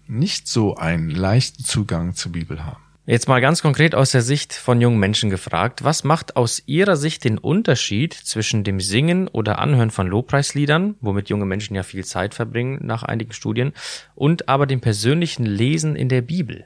nicht 0.07 0.47
so 0.47 0.75
einen 0.75 1.09
leichten 1.09 1.65
Zugang 1.65 2.15
zur 2.15 2.31
Bibel 2.31 2.63
haben. 2.63 2.84
Jetzt 3.07 3.27
mal 3.27 3.39
ganz 3.39 3.61
konkret 3.61 3.93
aus 3.93 4.09
der 4.09 4.23
Sicht 4.23 4.51
von 4.51 4.81
jungen 4.81 4.97
Menschen 4.97 5.29
gefragt. 5.29 5.83
Was 5.83 6.03
macht 6.03 6.35
aus 6.35 6.63
Ihrer 6.65 6.95
Sicht 6.95 7.23
den 7.23 7.37
Unterschied 7.37 8.15
zwischen 8.15 8.63
dem 8.63 8.79
Singen 8.79 9.27
oder 9.27 9.59
Anhören 9.59 9.91
von 9.91 10.07
Lobpreisliedern, 10.07 10.95
womit 11.01 11.29
junge 11.29 11.45
Menschen 11.45 11.75
ja 11.75 11.83
viel 11.83 12.03
Zeit 12.03 12.33
verbringen 12.33 12.79
nach 12.81 13.03
einigen 13.03 13.31
Studien, 13.31 13.73
und 14.15 14.49
aber 14.49 14.65
dem 14.65 14.81
persönlichen 14.81 15.45
Lesen 15.45 15.95
in 15.95 16.09
der 16.09 16.23
Bibel? 16.23 16.65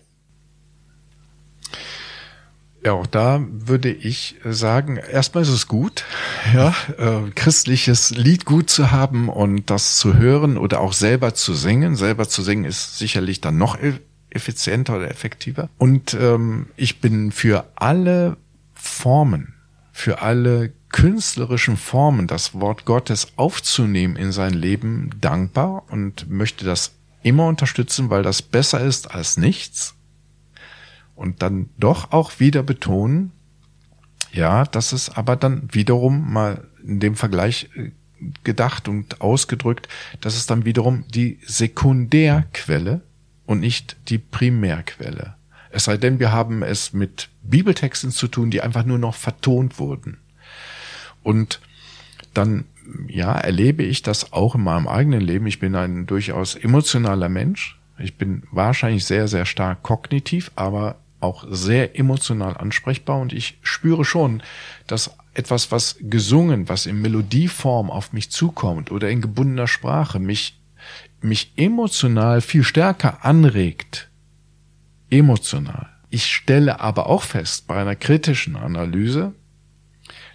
Ja, 2.85 2.93
auch 2.93 3.07
da 3.07 3.45
würde 3.51 3.91
ich 3.91 4.35
sagen, 4.45 4.95
erstmal 4.95 5.43
ist 5.43 5.49
es 5.49 5.67
gut, 5.67 6.05
ja, 6.53 6.73
äh, 6.97 7.29
christliches 7.35 8.11
Lied 8.11 8.45
gut 8.45 8.69
zu 8.69 8.91
haben 8.91 9.27
und 9.27 9.69
das 9.69 9.97
zu 9.97 10.15
hören 10.15 10.57
oder 10.57 10.79
auch 10.79 10.93
selber 10.93 11.33
zu 11.33 11.53
singen. 11.53 11.97
Selber 11.97 12.29
zu 12.29 12.43
singen 12.43 12.63
ist 12.63 12.97
sicherlich 12.97 13.41
dann 13.41 13.57
noch 13.57 13.77
effizienter 14.29 14.97
oder 14.97 15.09
effektiver. 15.09 15.69
Und 15.77 16.13
ähm, 16.13 16.67
ich 16.75 17.01
bin 17.01 17.31
für 17.31 17.65
alle 17.75 18.37
Formen, 18.73 19.55
für 19.91 20.21
alle 20.21 20.73
künstlerischen 20.89 21.77
Formen, 21.77 22.27
das 22.27 22.53
Wort 22.53 22.85
Gottes 22.85 23.33
aufzunehmen 23.35 24.15
in 24.15 24.31
sein 24.31 24.53
Leben 24.53 25.11
dankbar 25.21 25.83
und 25.89 26.29
möchte 26.29 26.65
das 26.65 26.95
immer 27.21 27.47
unterstützen, 27.47 28.09
weil 28.09 28.23
das 28.23 28.41
besser 28.41 28.81
ist 28.81 29.11
als 29.11 29.37
nichts 29.37 29.95
und 31.15 31.41
dann 31.41 31.69
doch 31.77 32.11
auch 32.11 32.39
wieder 32.39 32.63
betonen, 32.63 33.31
ja, 34.31 34.63
das 34.65 34.93
ist 34.93 35.17
aber 35.17 35.35
dann 35.35 35.67
wiederum 35.71 36.31
mal 36.31 36.67
in 36.83 36.99
dem 36.99 37.15
Vergleich 37.15 37.69
äh, 37.75 37.91
gedacht 38.43 38.87
und 38.87 39.21
ausgedrückt, 39.21 39.87
das 40.21 40.35
ist 40.35 40.49
dann 40.49 40.65
wiederum 40.65 41.05
die 41.07 41.39
Sekundärquelle 41.45 43.01
und 43.49 43.61
nicht 43.61 43.97
die 44.09 44.19
Primärquelle. 44.19 45.33
Es 45.71 45.85
sei 45.85 45.97
denn, 45.97 46.19
wir 46.19 46.31
haben 46.31 46.61
es 46.61 46.93
mit 46.93 47.29
Bibeltexten 47.41 48.11
zu 48.11 48.27
tun, 48.27 48.51
die 48.51 48.61
einfach 48.61 48.85
nur 48.85 48.99
noch 48.99 49.15
vertont 49.15 49.79
wurden. 49.79 50.19
Und 51.23 51.59
dann, 52.35 52.65
ja, 53.07 53.33
erlebe 53.33 53.81
ich 53.81 54.03
das 54.03 54.33
auch 54.33 54.53
in 54.53 54.61
meinem 54.61 54.87
eigenen 54.87 55.21
Leben. 55.21 55.47
Ich 55.47 55.57
bin 55.57 55.73
ein 55.73 56.05
durchaus 56.05 56.53
emotionaler 56.53 57.27
Mensch. 57.27 57.79
Ich 57.97 58.17
bin 58.17 58.43
wahrscheinlich 58.51 59.05
sehr, 59.05 59.27
sehr 59.27 59.47
stark 59.47 59.81
kognitiv, 59.81 60.51
aber 60.55 60.97
auch 61.19 61.43
sehr 61.49 61.97
emotional 61.97 62.55
ansprechbar 62.55 63.19
und 63.19 63.33
ich 63.33 63.57
spüre 63.63 64.05
schon, 64.05 64.43
dass 64.85 65.17
etwas, 65.33 65.71
was 65.71 65.97
gesungen, 65.99 66.69
was 66.69 66.85
in 66.85 67.01
Melodieform 67.01 67.89
auf 67.89 68.13
mich 68.13 68.29
zukommt 68.29 68.91
oder 68.91 69.09
in 69.09 69.21
gebundener 69.21 69.67
Sprache 69.67 70.19
mich, 70.19 70.58
mich 71.21 71.53
emotional 71.57 72.41
viel 72.41 72.63
stärker 72.63 73.25
anregt. 73.25 74.09
Emotional. 75.09 75.89
Ich 76.09 76.25
stelle 76.25 76.79
aber 76.79 77.07
auch 77.07 77.23
fest 77.23 77.67
bei 77.67 77.79
einer 77.79 77.95
kritischen 77.95 78.55
Analyse, 78.55 79.33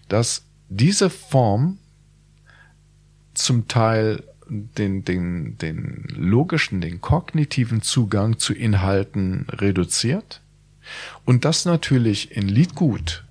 dass 0.09 0.45
diese 0.69 1.11
Form 1.11 1.79
zum 3.35 3.67
Teil 3.69 4.23
den, 4.49 5.05
den, 5.05 5.59
den 5.59 6.05
logischen, 6.09 6.81
den 6.81 7.01
kognitiven 7.01 7.83
Zugang 7.83 8.39
zu 8.39 8.53
Inhalten 8.53 9.47
reduziert 9.51 10.43
und 11.25 11.45
dass 11.45 11.65
natürlich 11.65 12.37
in 12.37 12.49
Liedgut 12.49 13.25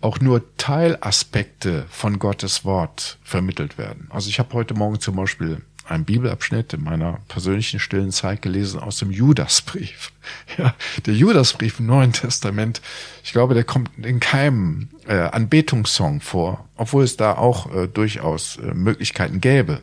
auch 0.00 0.20
nur 0.20 0.56
Teilaspekte 0.56 1.86
von 1.88 2.18
Gottes 2.18 2.64
Wort 2.64 3.18
vermittelt 3.22 3.78
werden. 3.78 4.08
Also 4.10 4.28
ich 4.28 4.38
habe 4.38 4.52
heute 4.52 4.74
Morgen 4.74 5.00
zum 5.00 5.16
Beispiel 5.16 5.62
einen 5.88 6.04
Bibelabschnitt 6.04 6.72
in 6.72 6.82
meiner 6.82 7.20
persönlichen 7.28 7.80
stillen 7.80 8.12
Zeit 8.12 8.42
gelesen 8.42 8.80
aus 8.80 8.98
dem 8.98 9.10
Judasbrief. 9.10 10.12
Ja, 10.58 10.74
der 11.04 11.14
Judasbrief 11.14 11.78
im 11.78 11.86
Neuen 11.86 12.12
Testament, 12.12 12.80
ich 13.22 13.32
glaube, 13.32 13.54
der 13.54 13.62
kommt 13.62 13.90
in 14.04 14.18
keinem 14.18 14.88
äh, 15.06 15.14
Anbetungssong 15.14 16.20
vor, 16.20 16.68
obwohl 16.76 17.04
es 17.04 17.16
da 17.16 17.34
auch 17.34 17.72
äh, 17.72 17.86
durchaus 17.86 18.56
äh, 18.56 18.74
Möglichkeiten 18.74 19.40
gäbe. 19.40 19.80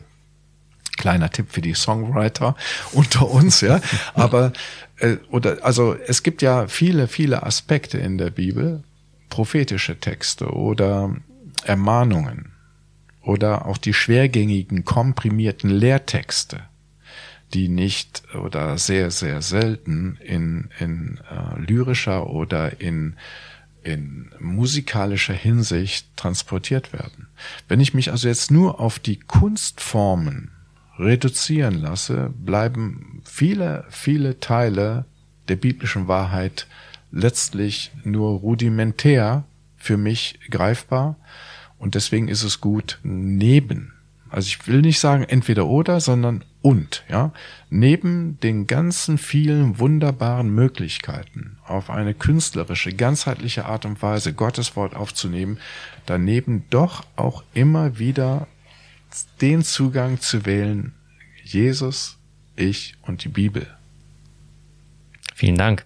Kleiner 0.98 1.30
Tipp 1.30 1.46
für 1.50 1.62
die 1.62 1.72
Songwriter 1.72 2.56
unter 2.92 3.30
uns, 3.30 3.62
ja. 3.62 3.80
Aber 4.12 4.52
äh, 4.98 5.16
oder 5.30 5.58
also 5.62 5.94
es 5.94 6.22
gibt 6.22 6.42
ja 6.42 6.66
viele, 6.66 7.08
viele 7.08 7.42
Aspekte 7.42 7.96
in 7.96 8.18
der 8.18 8.30
Bibel, 8.30 8.82
prophetische 9.30 9.98
Texte 9.98 10.48
oder 10.48 11.16
Ermahnungen 11.64 12.53
oder 13.24 13.66
auch 13.66 13.78
die 13.78 13.94
schwergängigen, 13.94 14.84
komprimierten 14.84 15.70
Lehrtexte, 15.70 16.60
die 17.52 17.68
nicht 17.68 18.22
oder 18.34 18.78
sehr, 18.78 19.10
sehr 19.10 19.42
selten 19.42 20.18
in, 20.22 20.70
in 20.78 21.20
äh, 21.30 21.60
lyrischer 21.60 22.28
oder 22.28 22.80
in, 22.80 23.16
in 23.82 24.30
musikalischer 24.38 25.34
Hinsicht 25.34 26.06
transportiert 26.16 26.92
werden. 26.92 27.28
Wenn 27.68 27.80
ich 27.80 27.94
mich 27.94 28.10
also 28.10 28.28
jetzt 28.28 28.50
nur 28.50 28.80
auf 28.80 28.98
die 28.98 29.18
Kunstformen 29.18 30.50
reduzieren 30.98 31.80
lasse, 31.80 32.30
bleiben 32.36 33.22
viele, 33.24 33.84
viele 33.88 34.40
Teile 34.40 35.06
der 35.48 35.56
biblischen 35.56 36.08
Wahrheit 36.08 36.66
letztlich 37.10 37.92
nur 38.04 38.38
rudimentär 38.40 39.44
für 39.76 39.96
mich 39.96 40.38
greifbar. 40.50 41.16
Und 41.84 41.94
deswegen 41.94 42.28
ist 42.28 42.44
es 42.44 42.62
gut, 42.62 42.98
neben, 43.02 43.92
also 44.30 44.46
ich 44.46 44.66
will 44.66 44.80
nicht 44.80 44.98
sagen 44.98 45.22
entweder 45.24 45.66
oder, 45.66 46.00
sondern 46.00 46.42
und, 46.62 47.04
ja, 47.10 47.30
neben 47.68 48.40
den 48.40 48.66
ganzen 48.66 49.18
vielen 49.18 49.78
wunderbaren 49.78 50.48
Möglichkeiten 50.48 51.58
auf 51.66 51.90
eine 51.90 52.14
künstlerische, 52.14 52.94
ganzheitliche 52.94 53.66
Art 53.66 53.84
und 53.84 54.00
Weise 54.00 54.32
Gottes 54.32 54.76
Wort 54.76 54.96
aufzunehmen, 54.96 55.58
daneben 56.06 56.64
doch 56.70 57.04
auch 57.16 57.44
immer 57.52 57.98
wieder 57.98 58.48
den 59.42 59.62
Zugang 59.62 60.18
zu 60.22 60.46
wählen, 60.46 60.94
Jesus, 61.42 62.16
ich 62.56 62.94
und 63.02 63.24
die 63.24 63.28
Bibel. 63.28 63.66
Vielen 65.34 65.58
Dank. 65.58 65.84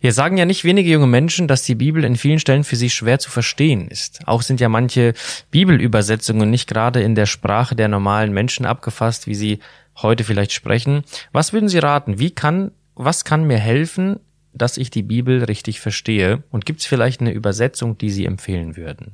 Wir 0.00 0.14
sagen 0.14 0.38
ja 0.38 0.46
nicht 0.46 0.64
wenige 0.64 0.90
junge 0.90 1.06
Menschen, 1.06 1.46
dass 1.46 1.62
die 1.62 1.74
Bibel 1.74 2.04
in 2.04 2.16
vielen 2.16 2.38
Stellen 2.38 2.64
für 2.64 2.76
sie 2.76 2.88
schwer 2.88 3.18
zu 3.18 3.30
verstehen 3.30 3.88
ist. 3.88 4.26
Auch 4.26 4.40
sind 4.40 4.58
ja 4.58 4.70
manche 4.70 5.12
Bibelübersetzungen 5.50 6.48
nicht 6.48 6.66
gerade 6.66 7.02
in 7.02 7.14
der 7.14 7.26
Sprache 7.26 7.76
der 7.76 7.88
normalen 7.88 8.32
Menschen 8.32 8.64
abgefasst, 8.64 9.26
wie 9.26 9.34
sie 9.34 9.58
heute 10.02 10.24
vielleicht 10.24 10.52
sprechen. 10.52 11.04
Was 11.32 11.52
würden 11.52 11.68
Sie 11.68 11.78
raten? 11.78 12.18
Wie 12.18 12.30
kann, 12.30 12.70
was 12.94 13.24
kann 13.24 13.46
mir 13.46 13.58
helfen, 13.58 14.18
dass 14.54 14.78
ich 14.78 14.90
die 14.90 15.02
Bibel 15.02 15.44
richtig 15.44 15.80
verstehe? 15.80 16.42
Und 16.50 16.64
gibt 16.64 16.80
es 16.80 16.86
vielleicht 16.86 17.20
eine 17.20 17.32
Übersetzung, 17.32 17.98
die 17.98 18.10
Sie 18.10 18.24
empfehlen 18.24 18.76
würden? 18.76 19.12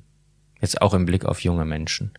Jetzt 0.61 0.81
auch 0.81 0.95
im 0.95 1.05
Blick 1.05 1.25
auf 1.25 1.41
junge 1.41 1.65
Menschen. 1.65 2.13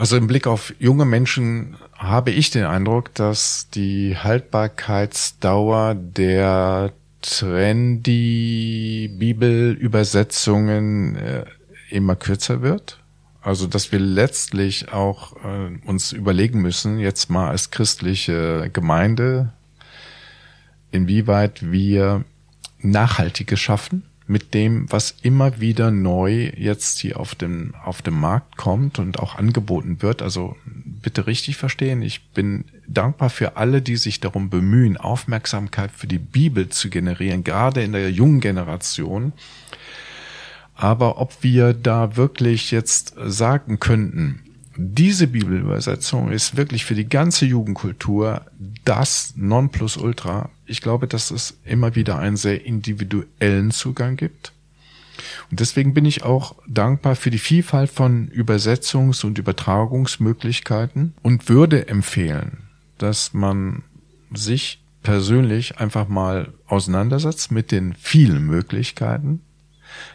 Also 0.00 0.16
im 0.16 0.26
Blick 0.28 0.46
auf 0.46 0.72
junge 0.78 1.04
Menschen 1.04 1.76
habe 1.94 2.30
ich 2.30 2.50
den 2.50 2.64
Eindruck, 2.64 3.14
dass 3.14 3.68
die 3.68 4.16
Haltbarkeitsdauer 4.16 5.94
der 5.94 6.94
trendy 7.20 9.10
Bibelübersetzungen 9.12 11.16
äh, 11.16 11.44
immer 11.90 12.16
kürzer 12.16 12.62
wird. 12.62 12.98
Also, 13.42 13.66
dass 13.66 13.92
wir 13.92 13.98
letztlich 13.98 14.90
auch 14.90 15.36
äh, 15.44 15.86
uns 15.86 16.12
überlegen 16.12 16.62
müssen, 16.62 16.98
jetzt 16.98 17.28
mal 17.28 17.50
als 17.50 17.70
christliche 17.70 18.70
Gemeinde, 18.72 19.52
inwieweit 20.92 21.70
wir 21.70 22.24
Nachhaltige 22.78 23.58
schaffen 23.58 24.09
mit 24.30 24.54
dem, 24.54 24.86
was 24.92 25.16
immer 25.22 25.58
wieder 25.58 25.90
neu 25.90 26.52
jetzt 26.56 27.00
hier 27.00 27.18
auf 27.18 27.34
dem, 27.34 27.74
auf 27.84 28.00
dem 28.00 28.14
Markt 28.14 28.56
kommt 28.56 29.00
und 29.00 29.18
auch 29.18 29.34
angeboten 29.34 30.02
wird. 30.02 30.22
Also 30.22 30.56
bitte 30.64 31.26
richtig 31.26 31.56
verstehen, 31.56 32.00
ich 32.00 32.28
bin 32.28 32.64
dankbar 32.86 33.28
für 33.28 33.56
alle, 33.56 33.82
die 33.82 33.96
sich 33.96 34.20
darum 34.20 34.48
bemühen, 34.48 34.96
Aufmerksamkeit 34.96 35.90
für 35.90 36.06
die 36.06 36.20
Bibel 36.20 36.68
zu 36.68 36.90
generieren, 36.90 37.42
gerade 37.42 37.82
in 37.82 37.90
der 37.90 38.12
jungen 38.12 38.38
Generation. 38.38 39.32
Aber 40.76 41.20
ob 41.20 41.42
wir 41.42 41.74
da 41.74 42.16
wirklich 42.16 42.70
jetzt 42.70 43.16
sagen 43.26 43.80
könnten, 43.80 44.42
diese 44.76 45.26
Bibelübersetzung 45.26 46.30
ist 46.30 46.56
wirklich 46.56 46.84
für 46.84 46.94
die 46.94 47.08
ganze 47.08 47.46
Jugendkultur 47.46 48.42
das 48.84 49.34
Nonplusultra. 49.34 50.50
Ich 50.70 50.80
glaube, 50.80 51.06
dass 51.06 51.30
es 51.30 51.58
immer 51.64 51.96
wieder 51.96 52.18
einen 52.18 52.36
sehr 52.36 52.64
individuellen 52.64 53.72
Zugang 53.72 54.16
gibt. 54.16 54.52
Und 55.50 55.60
deswegen 55.60 55.94
bin 55.94 56.04
ich 56.04 56.22
auch 56.22 56.54
dankbar 56.66 57.16
für 57.16 57.30
die 57.30 57.38
Vielfalt 57.38 57.90
von 57.90 58.30
Übersetzungs- 58.30 59.24
und 59.24 59.38
Übertragungsmöglichkeiten 59.38 61.14
und 61.22 61.48
würde 61.48 61.88
empfehlen, 61.88 62.68
dass 62.98 63.34
man 63.34 63.82
sich 64.32 64.80
persönlich 65.02 65.78
einfach 65.78 66.08
mal 66.08 66.52
auseinandersetzt 66.66 67.50
mit 67.50 67.72
den 67.72 67.94
vielen 67.94 68.46
Möglichkeiten 68.46 69.40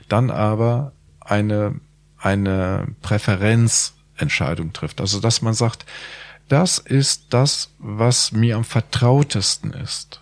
dann 0.07 0.31
aber 0.31 0.93
eine, 1.19 1.81
eine 2.17 2.87
Präferenzentscheidung 3.01 4.71
trifft. 4.71 5.01
Also, 5.01 5.19
dass 5.19 5.41
man 5.41 5.53
sagt, 5.53 5.85
das 6.47 6.77
ist 6.77 7.25
das, 7.31 7.71
was 7.79 8.31
mir 8.31 8.55
am 8.55 8.63
vertrautesten 8.63 9.73
ist. 9.73 10.21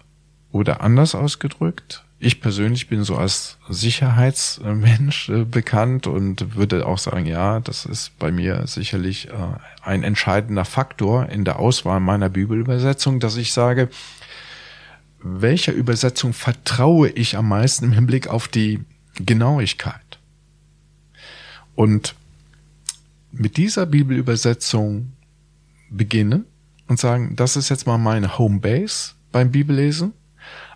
Oder 0.53 0.81
anders 0.81 1.15
ausgedrückt, 1.15 2.05
ich 2.19 2.39
persönlich 2.39 2.87
bin 2.87 3.03
so 3.03 3.17
als 3.17 3.57
Sicherheitsmensch 3.69 5.29
äh, 5.29 5.45
bekannt 5.45 6.05
und 6.05 6.55
würde 6.55 6.85
auch 6.85 6.99
sagen, 6.99 7.25
ja, 7.25 7.59
das 7.59 7.87
ist 7.87 8.17
bei 8.19 8.31
mir 8.31 8.67
sicherlich 8.67 9.29
äh, 9.29 9.31
ein 9.81 10.03
entscheidender 10.03 10.63
Faktor 10.63 11.27
in 11.29 11.43
der 11.43 11.57
Auswahl 11.57 11.99
meiner 11.99 12.29
Bibelübersetzung, 12.29 13.19
dass 13.19 13.35
ich 13.35 13.51
sage, 13.51 13.89
welcher 15.23 15.73
Übersetzung 15.73 16.33
vertraue 16.33 17.09
ich 17.09 17.35
am 17.35 17.49
meisten 17.49 17.85
im 17.85 17.91
Hinblick 17.91 18.27
auf 18.27 18.47
die 18.47 18.79
Genauigkeit. 19.15 20.19
Und 21.73 22.13
mit 23.31 23.57
dieser 23.57 23.87
Bibelübersetzung 23.87 25.13
beginnen 25.89 26.45
und 26.87 26.99
sagen, 26.99 27.35
das 27.35 27.55
ist 27.55 27.69
jetzt 27.69 27.87
mal 27.87 27.97
meine 27.97 28.37
Homebase 28.37 29.13
beim 29.31 29.51
Bibellesen, 29.51 30.13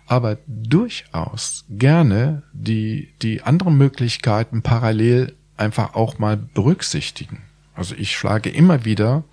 aber 0.08 0.38
durchaus 0.46 1.64
gerne 1.68 2.42
die, 2.52 3.12
die 3.22 3.42
anderen 3.42 3.76
Möglichkeiten 3.76 4.62
parallel 4.62 5.36
einfach 5.56 5.94
auch 5.94 6.18
mal 6.18 6.36
berücksichtigen. 6.36 7.42
Also 7.74 7.94
ich 7.94 8.16
schlage 8.16 8.50
immer 8.50 8.84
wieder 8.84 9.24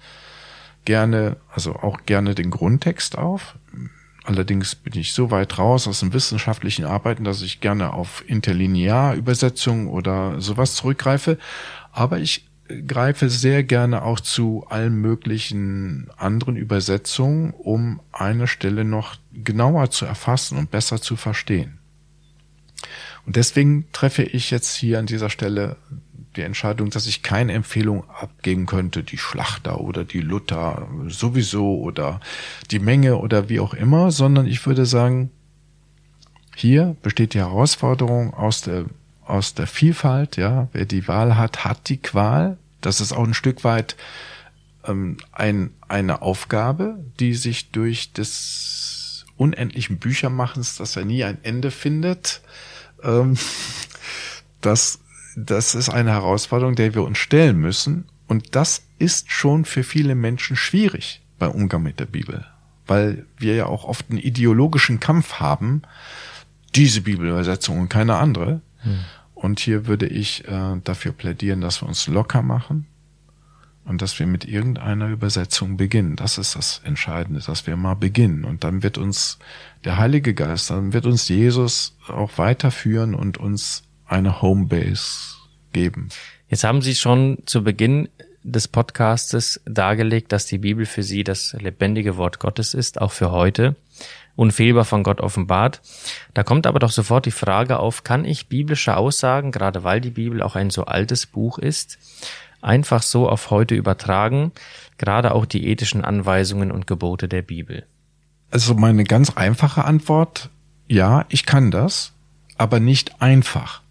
gerne, 0.84 1.38
also 1.51 1.75
auch 1.75 2.05
gerne 2.05 2.36
den 2.36 2.51
Grundtext 2.51 3.17
auf, 3.17 3.55
Allerdings 4.25 4.74
bin 4.74 5.00
ich 5.00 5.13
so 5.13 5.29
weit 5.29 5.60
raus 5.60 5.88
aus 5.88 6.00
den 6.00 6.12
wissenschaftlichen 6.12 6.84
Arbeiten, 6.84 7.24
dass 7.24 7.44
ich 7.44 7.62
gerne 7.62 7.94
auf 7.94 8.24
Interlinearübersetzung 8.25 9.88
oder 9.88 10.41
sowas 10.41 10.74
zurückgreife. 10.74 11.38
Aber 11.91 12.17
ich 12.17 12.48
greife 12.88 13.30
sehr 13.30 13.64
gerne 13.64 14.04
auch 14.04 14.20
zu 14.20 14.66
allen 14.70 14.96
möglichen 14.96 16.10
anderen 16.18 16.56
Übersetzungen, 16.56 17.52
um 17.52 18.02
eine 18.12 18.48
Stelle 18.48 18.84
noch 18.84 19.16
genauer 19.32 19.92
zu 19.92 20.06
erfassen 20.06 20.58
und 20.58 20.72
besser 20.72 21.02
zu 21.02 21.16
verstehen. 21.16 21.80
Und 23.26 23.36
deswegen 23.36 23.92
treffe 23.92 24.24
ich 24.24 24.52
jetzt 24.52 24.76
hier 24.76 25.00
an 25.00 25.06
dieser 25.06 25.30
Stelle 25.30 25.78
die 26.36 26.42
Entscheidung, 26.42 26.90
dass 26.90 27.08
ich 27.08 27.24
keine 27.24 27.54
Empfehlung 27.54 28.10
abgeben 28.10 28.66
könnte, 28.66 29.04
die 29.04 29.18
Schlachter 29.18 29.80
oder 29.80 30.04
die 30.04 30.20
Luther 30.20 30.88
sowieso 31.08 31.80
oder 31.80 32.20
die 32.72 32.80
Menge 32.80 33.18
oder 33.18 33.50
wie 33.50 33.60
auch 33.60 33.74
immer, 33.74 34.12
sondern 34.12 34.46
ich 34.46 34.66
würde 34.66 34.86
sagen, 34.86 35.32
hier 36.56 36.96
besteht 37.01 37.34
die 37.34 37.40
Herausforderung 37.40 38.34
aus 38.34 38.62
der, 38.62 38.86
aus 39.25 39.53
der 39.53 39.68
Vielfalt, 39.68 40.38
ja. 40.38 40.68
Wer 40.72 40.85
die 40.85 41.07
Wahl 41.07 41.38
hat, 41.38 41.66
hat 41.66 41.90
die 41.90 41.98
Qual. 41.98 42.57
Das 42.81 43.01
ist 43.01 43.11
auch 43.11 43.24
ein 43.24 43.33
Stück 43.33 43.64
weit 43.64 43.96
ähm, 44.85 45.18
ein, 45.31 45.72
eine 45.88 46.22
Aufgabe, 46.22 47.03
die 47.20 47.33
sich 47.33 47.72
durch 47.72 48.14
des 48.14 49.25
unendlichen 49.38 49.98
Büchermachens, 49.98 50.77
das 50.77 50.96
ja 50.96 51.03
nie 51.03 51.24
ein 51.24 51.40
Ende 51.44 51.72
findet, 51.72 52.42
ähm, 53.03 53.38
das 54.61 55.00
das 55.35 55.75
ist 55.75 55.90
eine 55.90 56.11
Herausforderung, 56.11 56.75
der 56.75 56.96
wir 56.96 57.03
uns 57.03 57.18
stellen 57.18 57.57
müssen. 57.57 58.05
Und 58.27 58.55
das 58.55 58.83
ist 58.98 59.31
schon 59.31 59.66
für 59.66 59.83
viele 59.83 60.16
Menschen 60.16 60.55
schwierig 60.55 61.22
beim 61.38 61.51
Umgang 61.51 61.83
mit 61.83 62.00
der 62.00 62.05
Bibel, 62.05 62.46
weil 62.88 63.25
wir 63.38 63.55
ja 63.55 63.66
auch 63.66 63.83
oft 63.83 64.09
einen 64.09 64.20
ideologischen 64.20 65.00
Kampf 65.00 65.33
haben, 65.33 65.81
diese 66.74 67.01
Bibelübersetzung 67.01 67.79
und 67.79 67.90
keine 67.90 68.16
andere. 68.16 68.61
Hm. 68.86 69.00
Und 69.34 69.60
hier 69.60 69.86
würde 69.86 70.08
ich 70.08 70.48
äh, 70.48 70.78
dafür 70.84 71.12
plädieren, 71.12 71.62
dass 71.62 71.82
wir 71.82 71.88
uns 71.88 72.08
locker 72.08 72.42
machen 72.42 72.88
und 73.84 74.02
dass 74.02 74.18
wir 74.18 74.26
mit 74.26 74.46
irgendeiner 74.46 75.10
Übersetzung 75.10 75.78
beginnen. 75.78 76.16
Das 76.16 76.38
ist 76.38 76.56
das 76.56 76.82
Entscheidende, 76.84 77.42
dass 77.42 77.68
wir 77.68 77.76
mal 77.76 77.94
beginnen. 77.94 78.44
Und 78.46 78.64
dann 78.64 78.82
wird 78.82 78.98
uns 78.98 79.38
der 79.84 79.98
Heilige 79.98 80.34
Geist, 80.34 80.72
dann 80.72 80.94
wird 80.94 81.06
uns 81.06 81.28
Jesus 81.28 81.96
auch 82.08 82.38
weiterführen 82.38 83.14
und 83.14 83.38
uns 83.38 83.84
eine 84.08 84.42
Homebase 84.42 85.36
geben. 85.74 86.10
Jetzt 86.48 86.64
haben 86.64 86.82
Sie 86.82 86.96
schon 86.96 87.40
zu 87.46 87.64
Beginn 87.64 88.10
des 88.46 88.68
Podcastes 88.68 89.60
dargelegt, 89.66 90.31
dass 90.31 90.46
die 90.46 90.60
Bibel 90.60 90.86
für 90.86 91.03
Sie 91.03 91.24
das 91.24 91.53
lebendige 91.53 92.16
Wort 92.16 92.40
Gottes 92.40 92.74
ist, 92.74 93.01
auch 93.01 93.12
für 93.12 93.31
heute, 93.31 93.75
unfehlbar 94.36 94.86
von 94.86 95.03
Gott 95.03 95.20
offenbart. 95.20 95.81
Da 96.34 96.44
kommt 96.44 96.68
aber 96.68 96.79
doch 96.79 96.92
sofort 96.92 97.25
die 97.25 97.31
Frage 97.31 97.79
auf, 97.79 98.03
kann 98.03 98.24
ich 98.24 98.48
biblische 98.48 98.96
Aussagen, 98.96 99.51
gerade 99.51 99.84
weil 99.84 100.00
die 100.00 100.12
Bibel 100.12 100.44
auch 100.44 100.55
ein 100.55 100.70
so 100.70 100.86
altes 100.86 101.25
Buch 101.25 101.58
ist, 101.58 101.98
einfach 102.62 103.01
so 103.01 103.27
auf 103.27 103.50
heute 103.50 103.74
übertragen, 103.74 104.51
gerade 104.98 105.34
auch 105.34 105.46
die 105.46 105.68
ethischen 105.68 106.05
Anweisungen 106.05 106.72
und 106.72 106.88
Gebote 106.88 107.27
der 107.27 107.42
Bibel? 107.42 107.86
Also 108.51 108.75
meine 108.75 109.05
ganz 109.05 109.31
einfache 109.31 109.86
Antwort, 109.86 110.50
ja, 110.88 111.25
ich 111.29 111.46
kann 111.46 111.72
das, 111.72 112.14
aber 112.58 112.79
nicht 112.79 113.22
einfach. 113.22 113.81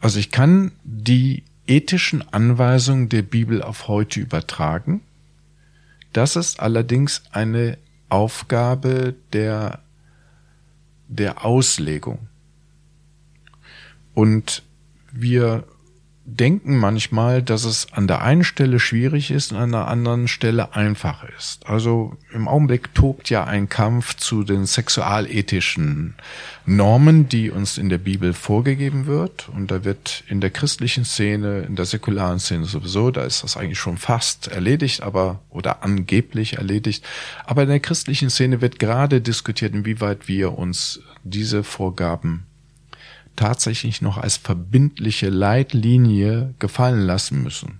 Also 0.00 0.20
ich 0.20 0.30
kann 0.30 0.72
die 0.84 1.42
ethischen 1.68 2.26
Anweisungen 2.32 3.08
der 3.08 3.22
Bibel 3.22 3.62
auf 3.62 3.88
heute 3.88 4.20
übertragen. 4.20 5.02
Das 6.12 6.36
ist 6.36 6.60
allerdings 6.60 7.22
eine 7.30 7.78
Aufgabe 8.08 9.14
der, 9.32 9.80
der 11.08 11.44
Auslegung. 11.44 12.28
Und 14.14 14.62
wir 15.12 15.64
denken 16.30 16.76
manchmal, 16.76 17.42
dass 17.42 17.64
es 17.64 17.92
an 17.92 18.06
der 18.06 18.20
einen 18.20 18.44
Stelle 18.44 18.80
schwierig 18.80 19.30
ist 19.30 19.52
und 19.52 19.58
an 19.58 19.72
der 19.72 19.88
anderen 19.88 20.28
Stelle 20.28 20.74
einfach 20.74 21.24
ist. 21.38 21.66
Also 21.66 22.16
im 22.32 22.48
Augenblick 22.48 22.94
tobt 22.94 23.30
ja 23.30 23.44
ein 23.44 23.68
Kampf 23.68 24.14
zu 24.14 24.44
den 24.44 24.66
sexualethischen 24.66 26.14
Normen, 26.66 27.28
die 27.28 27.50
uns 27.50 27.78
in 27.78 27.88
der 27.88 27.98
Bibel 27.98 28.34
vorgegeben 28.34 29.06
wird. 29.06 29.48
Und 29.48 29.70
da 29.70 29.84
wird 29.84 30.22
in 30.28 30.42
der 30.42 30.50
christlichen 30.50 31.06
Szene, 31.06 31.60
in 31.60 31.76
der 31.76 31.86
säkularen 31.86 32.38
Szene 32.38 32.66
sowieso, 32.66 33.10
da 33.10 33.24
ist 33.24 33.42
das 33.42 33.56
eigentlich 33.56 33.78
schon 33.78 33.96
fast 33.96 34.48
erledigt, 34.48 35.02
aber 35.02 35.40
oder 35.48 35.82
angeblich 35.82 36.58
erledigt. 36.58 37.04
Aber 37.46 37.62
in 37.62 37.70
der 37.70 37.80
christlichen 37.80 38.28
Szene 38.28 38.60
wird 38.60 38.78
gerade 38.78 39.22
diskutiert, 39.22 39.74
inwieweit 39.74 40.28
wir 40.28 40.58
uns 40.58 41.00
diese 41.24 41.64
Vorgaben 41.64 42.47
tatsächlich 43.38 44.02
noch 44.02 44.18
als 44.18 44.36
verbindliche 44.36 45.30
Leitlinie 45.30 46.52
gefallen 46.58 47.00
lassen 47.00 47.42
müssen. 47.42 47.78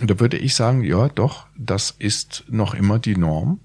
Und 0.00 0.08
da 0.08 0.18
würde 0.20 0.38
ich 0.38 0.54
sagen, 0.54 0.84
ja, 0.84 1.08
doch, 1.08 1.48
das 1.56 1.90
ist 1.90 2.44
noch 2.48 2.74
immer 2.74 3.00
die 3.00 3.16
Norm. 3.16 3.58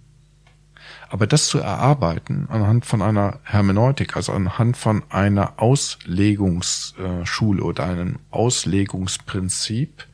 Aber 1.10 1.28
das 1.28 1.48
zu 1.48 1.60
erarbeiten 1.60 2.48
anhand 2.50 2.86
von 2.86 3.04
einer 3.04 3.40
Hermeneutik, 3.44 4.16
also 4.16 4.32
anhand 4.32 4.76
von 4.76 5.04
einer 5.10 5.62
Auslegungsschule 5.62 7.64
oder 7.64 7.86
einem 7.86 8.18
Auslegungsprinzip, 8.32 10.08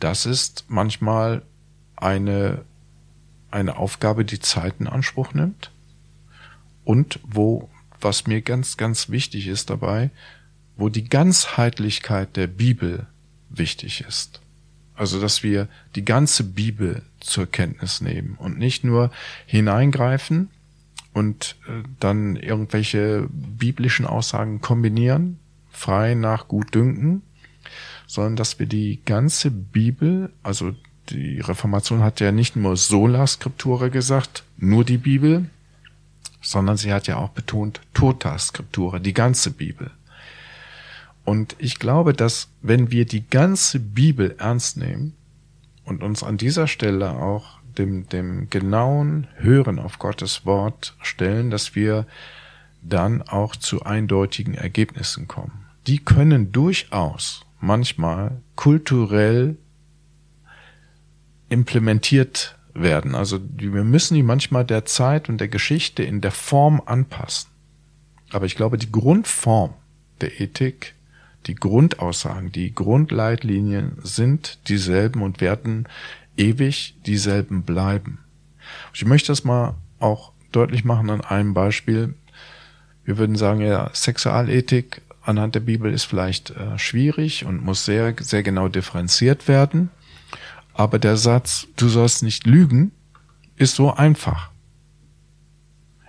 das 0.00 0.26
ist 0.26 0.64
manchmal 0.68 1.42
eine, 1.96 2.64
eine 3.50 3.76
Aufgabe, 3.76 4.24
die 4.24 4.40
Zeit 4.40 4.74
in 4.80 4.88
Anspruch 4.88 5.34
nimmt 5.34 5.70
und 6.84 7.20
wo 7.24 7.68
was 8.00 8.26
mir 8.26 8.42
ganz, 8.42 8.76
ganz 8.76 9.08
wichtig 9.08 9.48
ist 9.48 9.70
dabei, 9.70 10.10
wo 10.76 10.88
die 10.88 11.08
Ganzheitlichkeit 11.08 12.36
der 12.36 12.46
Bibel 12.46 13.06
wichtig 13.50 14.04
ist. 14.06 14.40
Also, 14.94 15.20
dass 15.20 15.42
wir 15.42 15.68
die 15.94 16.04
ganze 16.04 16.42
Bibel 16.42 17.02
zur 17.20 17.46
Kenntnis 17.46 18.00
nehmen 18.00 18.36
und 18.38 18.58
nicht 18.58 18.82
nur 18.84 19.10
hineingreifen 19.46 20.50
und 21.12 21.56
äh, 21.68 21.82
dann 22.00 22.36
irgendwelche 22.36 23.28
biblischen 23.30 24.06
Aussagen 24.06 24.60
kombinieren, 24.60 25.38
frei 25.70 26.14
nach 26.14 26.48
Gutdünken, 26.48 27.22
sondern 28.06 28.36
dass 28.36 28.58
wir 28.58 28.66
die 28.66 29.00
ganze 29.04 29.50
Bibel, 29.50 30.32
also 30.42 30.74
die 31.10 31.40
Reformation 31.40 32.02
hat 32.02 32.20
ja 32.20 32.32
nicht 32.32 32.56
nur 32.56 32.76
sola 32.76 33.26
scriptura 33.26 33.88
gesagt, 33.88 34.44
nur 34.56 34.84
die 34.84 34.98
Bibel, 34.98 35.48
sondern 36.50 36.78
sie 36.78 36.92
hat 36.92 37.06
ja 37.06 37.16
auch 37.18 37.30
betont 37.30 37.80
tota 37.92 38.38
scriptura, 38.38 38.98
die 38.98 39.12
ganze 39.12 39.50
Bibel. 39.50 39.90
Und 41.24 41.56
ich 41.58 41.78
glaube, 41.78 42.14
dass 42.14 42.48
wenn 42.62 42.90
wir 42.90 43.04
die 43.04 43.28
ganze 43.28 43.80
Bibel 43.80 44.34
ernst 44.38 44.78
nehmen 44.78 45.14
und 45.84 46.02
uns 46.02 46.22
an 46.22 46.38
dieser 46.38 46.66
Stelle 46.66 47.10
auch 47.10 47.58
dem, 47.76 48.08
dem 48.08 48.48
genauen 48.48 49.26
Hören 49.36 49.78
auf 49.78 49.98
Gottes 49.98 50.46
Wort 50.46 50.96
stellen, 51.02 51.50
dass 51.50 51.74
wir 51.74 52.06
dann 52.82 53.20
auch 53.20 53.54
zu 53.54 53.82
eindeutigen 53.82 54.54
Ergebnissen 54.54 55.28
kommen. 55.28 55.66
Die 55.86 55.98
können 55.98 56.50
durchaus 56.50 57.44
manchmal 57.60 58.40
kulturell 58.56 59.58
implementiert 61.50 62.57
werden. 62.82 63.14
Also 63.14 63.38
wir 63.56 63.84
müssen 63.84 64.14
die 64.14 64.22
manchmal 64.22 64.64
der 64.64 64.84
Zeit 64.84 65.28
und 65.28 65.38
der 65.38 65.48
Geschichte 65.48 66.02
in 66.02 66.20
der 66.20 66.30
Form 66.30 66.82
anpassen. 66.84 67.50
Aber 68.30 68.46
ich 68.46 68.56
glaube, 68.56 68.78
die 68.78 68.92
Grundform 68.92 69.74
der 70.20 70.40
Ethik, 70.40 70.94
die 71.46 71.54
Grundaussagen, 71.54 72.52
die 72.52 72.74
Grundleitlinien 72.74 73.92
sind 74.02 74.58
dieselben 74.68 75.22
und 75.22 75.40
werden 75.40 75.88
ewig 76.36 76.94
dieselben 77.06 77.62
bleiben. 77.62 78.18
Ich 78.92 79.04
möchte 79.04 79.28
das 79.28 79.44
mal 79.44 79.74
auch 79.98 80.32
deutlich 80.52 80.84
machen 80.84 81.10
an 81.10 81.20
einem 81.20 81.54
Beispiel. 81.54 82.14
Wir 83.04 83.18
würden 83.18 83.36
sagen, 83.36 83.60
ja, 83.60 83.90
Sexualethik 83.94 85.02
anhand 85.22 85.54
der 85.54 85.60
Bibel 85.60 85.92
ist 85.92 86.04
vielleicht 86.04 86.50
äh, 86.50 86.78
schwierig 86.78 87.44
und 87.44 87.62
muss 87.62 87.84
sehr, 87.84 88.14
sehr 88.20 88.42
genau 88.42 88.68
differenziert 88.68 89.48
werden. 89.48 89.90
Aber 90.78 91.00
der 91.00 91.16
Satz, 91.16 91.66
du 91.74 91.88
sollst 91.88 92.22
nicht 92.22 92.46
lügen, 92.46 92.92
ist 93.56 93.74
so 93.74 93.92
einfach. 93.92 94.52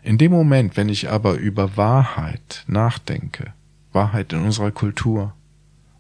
In 0.04 0.20
dem 0.20 0.32
Moment, 0.32 0.78
wenn 0.78 0.90
ich 0.90 1.10
aber 1.10 1.34
über 1.34 1.76
Wahrheit 1.76 2.66
nachdenke, 2.68 3.54
Wahrheit 3.94 4.32
in 4.32 4.44
unserer 4.44 4.70
Kultur, 4.70 5.34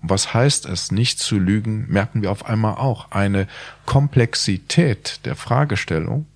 was 0.04 0.36
heißt 0.36 0.68
es, 0.68 0.92
nicht 0.92 1.18
zu 1.18 1.40
lügen, 1.40 1.88
merken 1.90 2.22
wir 2.22 2.32
auf 2.32 2.46
einmal 2.46 2.76
auch 2.76 3.10
eine 3.10 3.48
Komplexität 3.88 5.22
der 5.26 5.36
Fragestellung. 5.36 6.28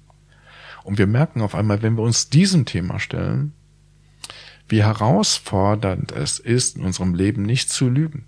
Und 0.83 0.97
wir 0.97 1.05
merken 1.05 1.39
auf 1.43 1.53
einmal, 1.53 1.83
wenn 1.83 1.97
wir 1.97 2.03
uns 2.03 2.29
diesem 2.29 2.65
Thema 2.65 2.99
stellen, 2.99 3.53
wie 4.67 4.81
herausfordernd 4.81 6.11
es 6.13 6.39
ist, 6.39 6.77
in 6.77 6.83
unserem 6.83 7.13
Leben 7.13 7.43
nicht 7.43 7.69
zu 7.69 7.89
lügen, 7.89 8.25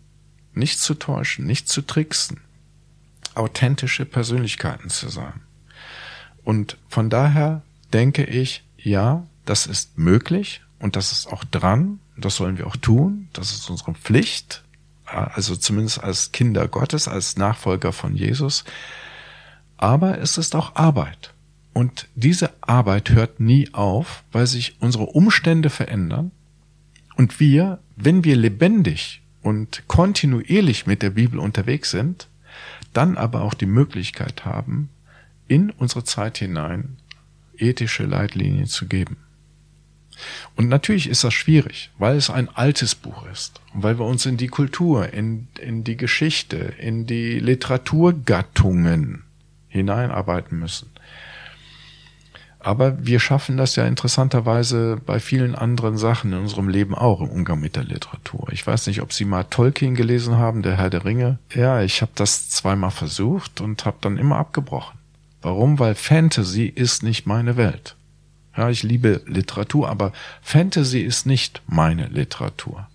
nicht 0.54 0.80
zu 0.80 0.94
täuschen, 0.94 1.48
nicht 1.48 1.68
zu 1.68 1.82
tricksen, 1.82 2.45
authentische 3.36 4.06
Persönlichkeiten 4.06 4.90
zu 4.90 5.10
sein. 5.10 5.42
Und 6.44 6.78
von 6.88 7.10
daher 7.10 7.64
denke 7.94 8.24
ich, 8.24 8.64
ja, 8.78 9.26
das 9.46 9.66
ist 9.66 9.98
möglich 9.98 10.62
und 10.80 10.96
das 10.96 11.12
ist 11.12 11.28
auch 11.28 11.44
dran, 11.44 12.00
das 12.18 12.36
sollen 12.36 12.58
wir 12.58 12.68
auch 12.68 12.76
tun, 12.76 13.30
das 13.34 13.52
ist 13.52 13.70
unsere 13.70 13.94
Pflicht, 13.94 14.64
also 15.06 15.56
zumindest 15.56 16.04
als 16.04 16.32
Kinder 16.32 16.68
Gottes, 16.68 17.08
als 17.08 17.38
Nachfolger 17.38 17.94
von 17.94 18.16
Jesus. 18.16 18.64
Aber 19.78 20.20
es 20.20 20.38
ist 20.38 20.56
auch 20.56 20.76
Arbeit. 20.76 21.34
Und 21.74 22.08
diese 22.16 22.54
Arbeit 22.62 23.10
hört 23.10 23.40
nie 23.40 23.74
auf, 23.74 24.24
weil 24.32 24.48
sich 24.48 24.78
unsere 24.80 25.08
Umstände 25.08 25.70
verändern 25.70 26.32
und 27.16 27.40
wir, 27.40 27.80
wenn 27.96 28.24
wir 28.24 28.36
lebendig 28.36 29.22
und 29.42 29.84
kontinuierlich 29.88 30.86
mit 30.88 31.02
der 31.02 31.10
Bibel 31.12 31.40
unterwegs 31.40 31.92
sind, 31.92 32.28
dann 32.96 33.18
aber 33.18 33.42
auch 33.42 33.54
die 33.54 33.66
Möglichkeit 33.66 34.46
haben, 34.46 34.90
in 35.48 35.70
unsere 35.70 36.04
Zeit 36.04 36.38
hinein 36.38 36.98
ethische 37.58 38.04
Leitlinien 38.04 38.68
zu 38.68 38.88
geben. 38.88 39.18
Und 40.56 40.70
natürlich 40.70 41.10
ist 41.10 41.24
das 41.24 41.34
schwierig, 41.34 41.92
weil 41.98 42.16
es 42.16 42.30
ein 42.30 42.50
altes 42.50 42.96
Buch 42.96 43.26
ist 43.28 43.60
weil 43.76 44.00
wir 44.00 44.06
uns 44.06 44.26
in 44.26 44.38
die 44.38 44.48
Kultur, 44.48 45.14
in, 45.14 45.48
in 45.60 45.84
die 45.84 45.98
Geschichte, 45.98 46.74
in 46.80 47.06
die 47.06 47.40
Literaturgattungen 47.40 49.24
hineinarbeiten 49.68 50.58
müssen. 50.58 50.90
Aber 52.66 53.06
wir 53.06 53.20
schaffen 53.20 53.58
das 53.58 53.76
ja 53.76 53.86
interessanterweise 53.86 55.00
bei 55.06 55.20
vielen 55.20 55.54
anderen 55.54 56.00
Sachen 56.00 56.34
in 56.34 56.40
unserem 56.40 56.68
Leben 56.68 56.96
auch 56.96 57.22
im 57.22 57.30
Umgang 57.30 57.60
mit 57.60 57.76
der 57.76 57.84
Literatur. 57.84 58.48
Ich 58.52 58.66
weiß 58.66 58.88
nicht, 58.88 59.04
ob 59.04 59.14
Sie 59.14 59.24
mal 59.24 59.44
Tolkien 59.44 59.94
gelesen 59.94 60.40
haben, 60.40 60.64
der 60.64 60.76
Herr 60.76 60.90
der 60.90 61.06
Ringe. 61.06 61.38
Ja, 61.54 61.84
ich 61.84 62.02
habe 62.02 62.14
das 62.16 62.50
zweimal 62.50 62.90
versucht 62.90 63.62
und 63.62 63.86
habe 63.86 63.98
dann 64.02 64.18
immer 64.18 64.38
abgebrochen. 64.38 64.98
Warum? 65.44 65.78
Weil 65.78 65.94
Fantasy 65.94 66.66
ist 66.66 67.04
nicht 67.04 67.28
meine 67.28 67.56
Welt. 67.56 67.96
Ja, 68.58 68.68
ich 68.72 68.82
liebe 68.82 69.22
Literatur, 69.28 69.88
aber 69.88 70.12
Fantasy 70.42 71.02
ist 71.02 71.28
nicht 71.28 71.62
meine 71.68 72.08
Literatur. 72.08 72.88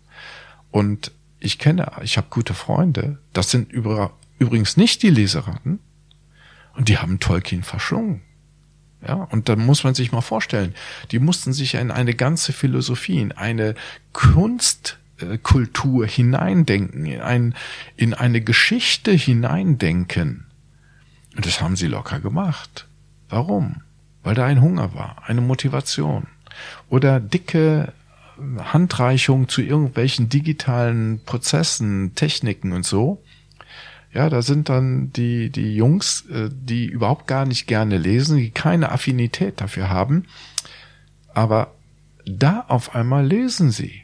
Und 0.72 1.12
ich 1.38 1.60
kenne, 1.60 1.92
ich 2.02 2.16
habe 2.16 2.26
gute 2.28 2.54
Freunde, 2.54 3.18
das 3.32 3.52
sind 3.52 3.70
übrigens 3.70 4.76
nicht 4.76 5.04
die 5.04 5.10
Leseraten, 5.10 5.78
und 6.74 6.88
die 6.88 6.98
haben 6.98 7.20
Tolkien 7.20 7.62
verschlungen. 7.62 8.22
Ja, 9.06 9.14
und 9.14 9.48
da 9.48 9.56
muss 9.56 9.82
man 9.84 9.94
sich 9.94 10.12
mal 10.12 10.20
vorstellen, 10.20 10.74
die 11.10 11.18
mussten 11.18 11.52
sich 11.52 11.74
in 11.74 11.90
eine 11.90 12.14
ganze 12.14 12.52
Philosophie, 12.52 13.18
in 13.18 13.32
eine 13.32 13.74
Kunstkultur 14.12 16.06
hineindenken, 16.06 17.06
in, 17.06 17.20
ein, 17.20 17.54
in 17.96 18.12
eine 18.12 18.42
Geschichte 18.42 19.12
hineindenken. 19.12 20.46
Und 21.34 21.46
das 21.46 21.62
haben 21.62 21.76
sie 21.76 21.86
locker 21.86 22.20
gemacht. 22.20 22.86
Warum? 23.30 23.82
Weil 24.22 24.34
da 24.34 24.44
ein 24.44 24.60
Hunger 24.60 24.92
war, 24.94 25.22
eine 25.24 25.40
Motivation. 25.40 26.26
Oder 26.90 27.20
dicke 27.20 27.94
Handreichung 28.58 29.48
zu 29.48 29.62
irgendwelchen 29.62 30.28
digitalen 30.28 31.20
Prozessen, 31.24 32.14
Techniken 32.14 32.72
und 32.72 32.84
so. 32.84 33.22
Ja, 34.12 34.28
da 34.28 34.42
sind 34.42 34.68
dann 34.68 35.12
die, 35.12 35.50
die 35.50 35.74
Jungs, 35.74 36.26
äh, 36.30 36.50
die 36.52 36.86
überhaupt 36.86 37.26
gar 37.26 37.46
nicht 37.46 37.66
gerne 37.66 37.96
lesen, 37.96 38.38
die 38.38 38.50
keine 38.50 38.90
Affinität 38.90 39.60
dafür 39.60 39.88
haben. 39.88 40.26
Aber 41.32 41.74
da 42.24 42.64
auf 42.66 42.94
einmal 42.94 43.24
lesen 43.24 43.70
sie. 43.70 44.02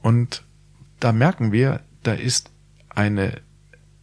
Und 0.00 0.44
da 1.00 1.12
merken 1.12 1.50
wir, 1.52 1.80
da 2.02 2.12
ist 2.12 2.50
eine 2.88 3.40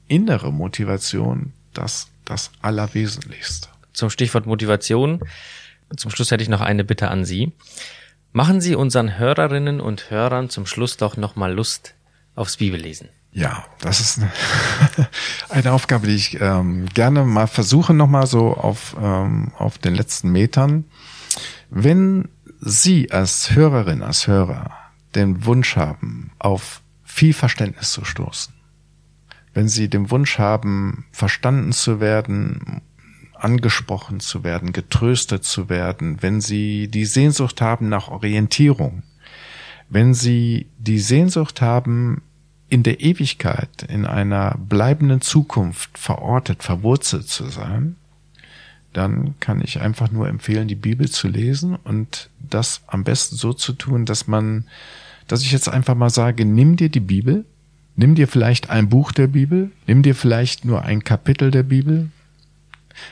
innere 0.08 0.52
Motivation 0.52 1.54
das, 1.74 2.10
das 2.26 2.52
Allerwesentlichste. 2.62 3.70
Zum 3.94 4.10
Stichwort 4.10 4.46
Motivation. 4.46 5.22
Zum 5.96 6.12
Schluss 6.12 6.32
hätte 6.32 6.44
ich 6.44 6.50
noch 6.50 6.62
eine 6.62 6.84
Bitte 6.84 7.10
an 7.10 7.26
Sie. 7.26 7.54
Machen 8.34 8.60
Sie 8.60 8.76
unseren 8.76 9.18
Hörerinnen 9.18 9.80
und 9.80 10.10
Hörern 10.10 10.50
zum 10.50 10.66
Schluss 10.66 10.98
doch 10.98 11.16
nochmal 11.16 11.54
Lust 11.54 11.96
aufs 12.36 12.58
Bibellesen. 12.58 13.10
Ja, 13.36 13.66
das 13.82 14.00
ist 14.00 14.20
eine, 14.20 14.32
eine 15.50 15.74
Aufgabe, 15.74 16.08
die 16.08 16.16
ich 16.16 16.40
ähm, 16.40 16.86
gerne 16.94 17.26
mal 17.26 17.48
versuche, 17.48 17.94
nochmal 17.94 18.28
so 18.28 18.54
auf, 18.54 18.96
ähm, 18.98 19.52
auf 19.58 19.78
den 19.78 19.94
letzten 19.94 20.32
Metern. 20.32 20.86
Wenn 21.70 22.30
Sie 22.62 23.12
als 23.12 23.52
Hörerin, 23.52 24.04
als 24.04 24.28
Hörer 24.28 24.72
den 25.16 25.46
Wunsch 25.46 25.76
haben, 25.76 26.32
auf 26.40 26.82
viel 27.04 27.34
Verständnis 27.34 27.92
zu 27.92 28.06
stoßen, 28.06 28.54
wenn 29.54 29.68
Sie 29.68 29.90
den 29.90 30.12
Wunsch 30.12 30.40
haben, 30.40 31.06
verstanden 31.12 31.74
zu 31.74 32.00
werden, 32.00 32.84
angesprochen 33.34 34.22
zu 34.22 34.46
werden, 34.46 34.72
getröstet 34.72 35.44
zu 35.44 35.68
werden, 35.68 36.22
wenn 36.22 36.40
Sie 36.40 36.88
die 36.88 37.06
Sehnsucht 37.06 37.60
haben 37.60 37.90
nach 37.90 38.08
Orientierung, 38.08 39.04
wenn 39.90 40.14
Sie 40.14 40.72
die 40.78 41.00
Sehnsucht 41.00 41.60
haben, 41.60 42.22
in 42.70 42.84
der 42.84 43.02
Ewigkeit, 43.02 43.84
in 43.88 44.06
einer 44.06 44.56
bleibenden 44.58 45.22
Zukunft 45.22 45.98
verortet, 45.98 46.64
verwurzelt 46.64 47.28
zu 47.28 47.48
sein, 47.48 47.96
dann 48.94 49.36
kann 49.40 49.62
ich 49.62 49.82
einfach 49.82 50.10
nur 50.10 50.28
empfehlen, 50.28 50.68
die 50.68 50.76
Bibel 50.76 51.10
zu 51.10 51.28
lesen 51.28 51.76
und 51.76 52.30
das 52.40 52.82
am 52.88 53.04
besten 53.04 53.36
so 53.36 53.54
zu 53.54 53.74
tun, 53.74 54.06
dass 54.06 54.28
man, 54.28 54.66
dass 55.28 55.42
ich 55.42 55.52
jetzt 55.52 55.70
einfach 55.70 55.96
mal 55.96 56.10
sage, 56.10 56.46
nimm 56.46 56.78
dir 56.78 56.90
die 56.90 57.02
Bibel, 57.02 57.46
nimm 57.96 58.16
dir 58.16 58.28
vielleicht 58.28 58.70
ein 58.70 58.90
Buch 58.90 59.12
der 59.12 59.28
Bibel, 59.28 59.72
nimm 59.86 60.02
dir 60.02 60.16
vielleicht 60.16 60.66
nur 60.66 60.84
ein 60.84 61.04
Kapitel 61.04 61.52
der 61.52 61.64
Bibel, 61.64 62.10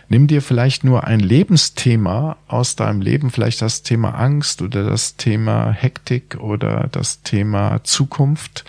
nimm 0.07 0.27
dir 0.27 0.41
vielleicht 0.41 0.83
nur 0.83 1.05
ein 1.05 1.19
Lebensthema 1.19 2.37
aus 2.47 2.75
deinem 2.75 3.01
Leben, 3.01 3.29
vielleicht 3.29 3.61
das 3.61 3.83
Thema 3.83 4.11
Angst 4.11 4.61
oder 4.61 4.85
das 4.85 5.17
Thema 5.17 5.71
Hektik 5.71 6.37
oder 6.39 6.87
das 6.91 7.23
Thema 7.23 7.83
Zukunft 7.83 8.63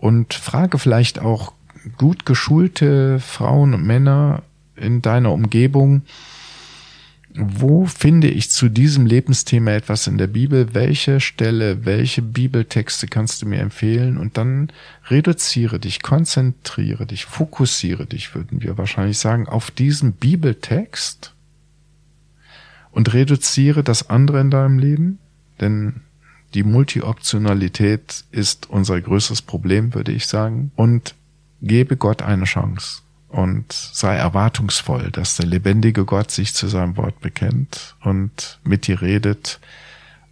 und 0.00 0.34
frage 0.34 0.78
vielleicht 0.78 1.18
auch 1.18 1.52
gut 1.96 2.26
geschulte 2.26 3.20
Frauen 3.20 3.74
und 3.74 3.86
Männer 3.86 4.42
in 4.76 5.02
deiner 5.02 5.32
Umgebung. 5.32 6.02
Wo 7.34 7.86
finde 7.86 8.28
ich 8.28 8.50
zu 8.50 8.68
diesem 8.68 9.06
Lebensthema 9.06 9.70
etwas 9.70 10.08
in 10.08 10.18
der 10.18 10.26
Bibel? 10.26 10.74
Welche 10.74 11.20
Stelle, 11.20 11.84
welche 11.84 12.22
Bibeltexte 12.22 13.06
kannst 13.06 13.40
du 13.40 13.46
mir 13.46 13.60
empfehlen? 13.60 14.18
Und 14.18 14.36
dann 14.36 14.72
reduziere 15.08 15.78
dich, 15.78 16.02
konzentriere 16.02 17.06
dich, 17.06 17.26
fokussiere 17.26 18.06
dich, 18.06 18.34
würden 18.34 18.62
wir 18.62 18.78
wahrscheinlich 18.78 19.18
sagen, 19.18 19.48
auf 19.48 19.70
diesen 19.70 20.12
Bibeltext 20.12 21.34
und 22.90 23.12
reduziere 23.12 23.84
das 23.84 24.10
andere 24.10 24.40
in 24.40 24.50
deinem 24.50 24.80
Leben, 24.80 25.18
denn 25.60 26.00
die 26.54 26.62
Multioptionalität 26.62 28.24
ist 28.30 28.68
unser 28.70 29.00
größtes 29.00 29.42
Problem, 29.42 29.94
würde 29.94 30.12
ich 30.12 30.26
sagen, 30.26 30.72
und 30.76 31.14
gebe 31.62 31.96
Gott 31.96 32.22
eine 32.22 32.44
Chance 32.44 33.02
und 33.28 33.72
sei 33.72 34.16
erwartungsvoll, 34.16 35.10
dass 35.10 35.36
der 35.36 35.46
lebendige 35.46 36.04
Gott 36.04 36.30
sich 36.30 36.54
zu 36.54 36.66
seinem 36.66 36.96
Wort 36.96 37.20
bekennt 37.20 37.94
und 38.02 38.58
mit 38.64 38.86
dir 38.86 39.00
redet 39.00 39.60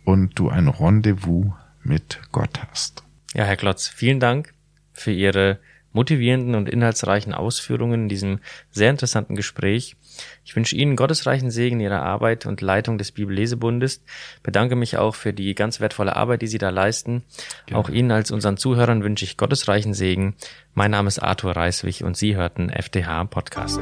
und 0.05 0.39
du 0.39 0.49
ein 0.49 0.69
Rendezvous 0.69 1.53
mit 1.85 2.21
Gott 2.33 2.61
hast. 2.71 3.05
Ja, 3.35 3.45
Herr 3.45 3.57
Klotz, 3.57 3.87
vielen 3.87 4.21
Dank 4.21 4.55
für 4.93 5.13
Ihre 5.13 5.59
motivierenden 5.93 6.55
und 6.55 6.69
inhaltsreichen 6.69 7.35
Ausführungen 7.35 8.03
in 8.03 8.09
diesem 8.09 8.41
sehr 8.71 8.91
interessanten 8.91 9.37
Gespräch. 9.37 9.97
Ich 10.45 10.55
wünsche 10.57 10.77
Ihnen 10.77 10.97
gottesreichen 10.97 11.51
Segen 11.51 11.77
in 11.77 11.87
Ihrer 11.87 12.03
Arbeit 12.03 12.47
und 12.47 12.61
Leitung 12.61 12.99
des 12.99 13.13
Bibellesebundes. 13.13 14.03
Bedanke 14.43 14.77
mich 14.77 14.97
auch 14.97 15.15
für 15.15 15.33
die 15.33 15.55
ganz 15.55 15.81
wertvolle 15.81 16.17
Arbeit, 16.17 16.43
die 16.43 16.47
Sie 16.47 16.59
da 16.59 16.71
leisten. 16.71 17.23
Gerne. 17.67 17.81
Auch 17.81 17.89
Ihnen 17.89 18.11
als 18.11 18.31
unseren 18.31 18.57
Zuhörern 18.57 19.03
wünsche 19.03 19.25
ich 19.25 19.37
gottesreichen 19.37 19.95
Segen. 19.95 20.37
Mein 20.75 20.91
Name 20.91 21.09
ist 21.09 21.19
Arthur 21.19 21.57
Reiswig 21.57 22.05
und 22.05 22.17
Sie 22.17 22.37
hörten 22.37 22.71
FDH 22.71 23.25
Podcast. 23.25 23.81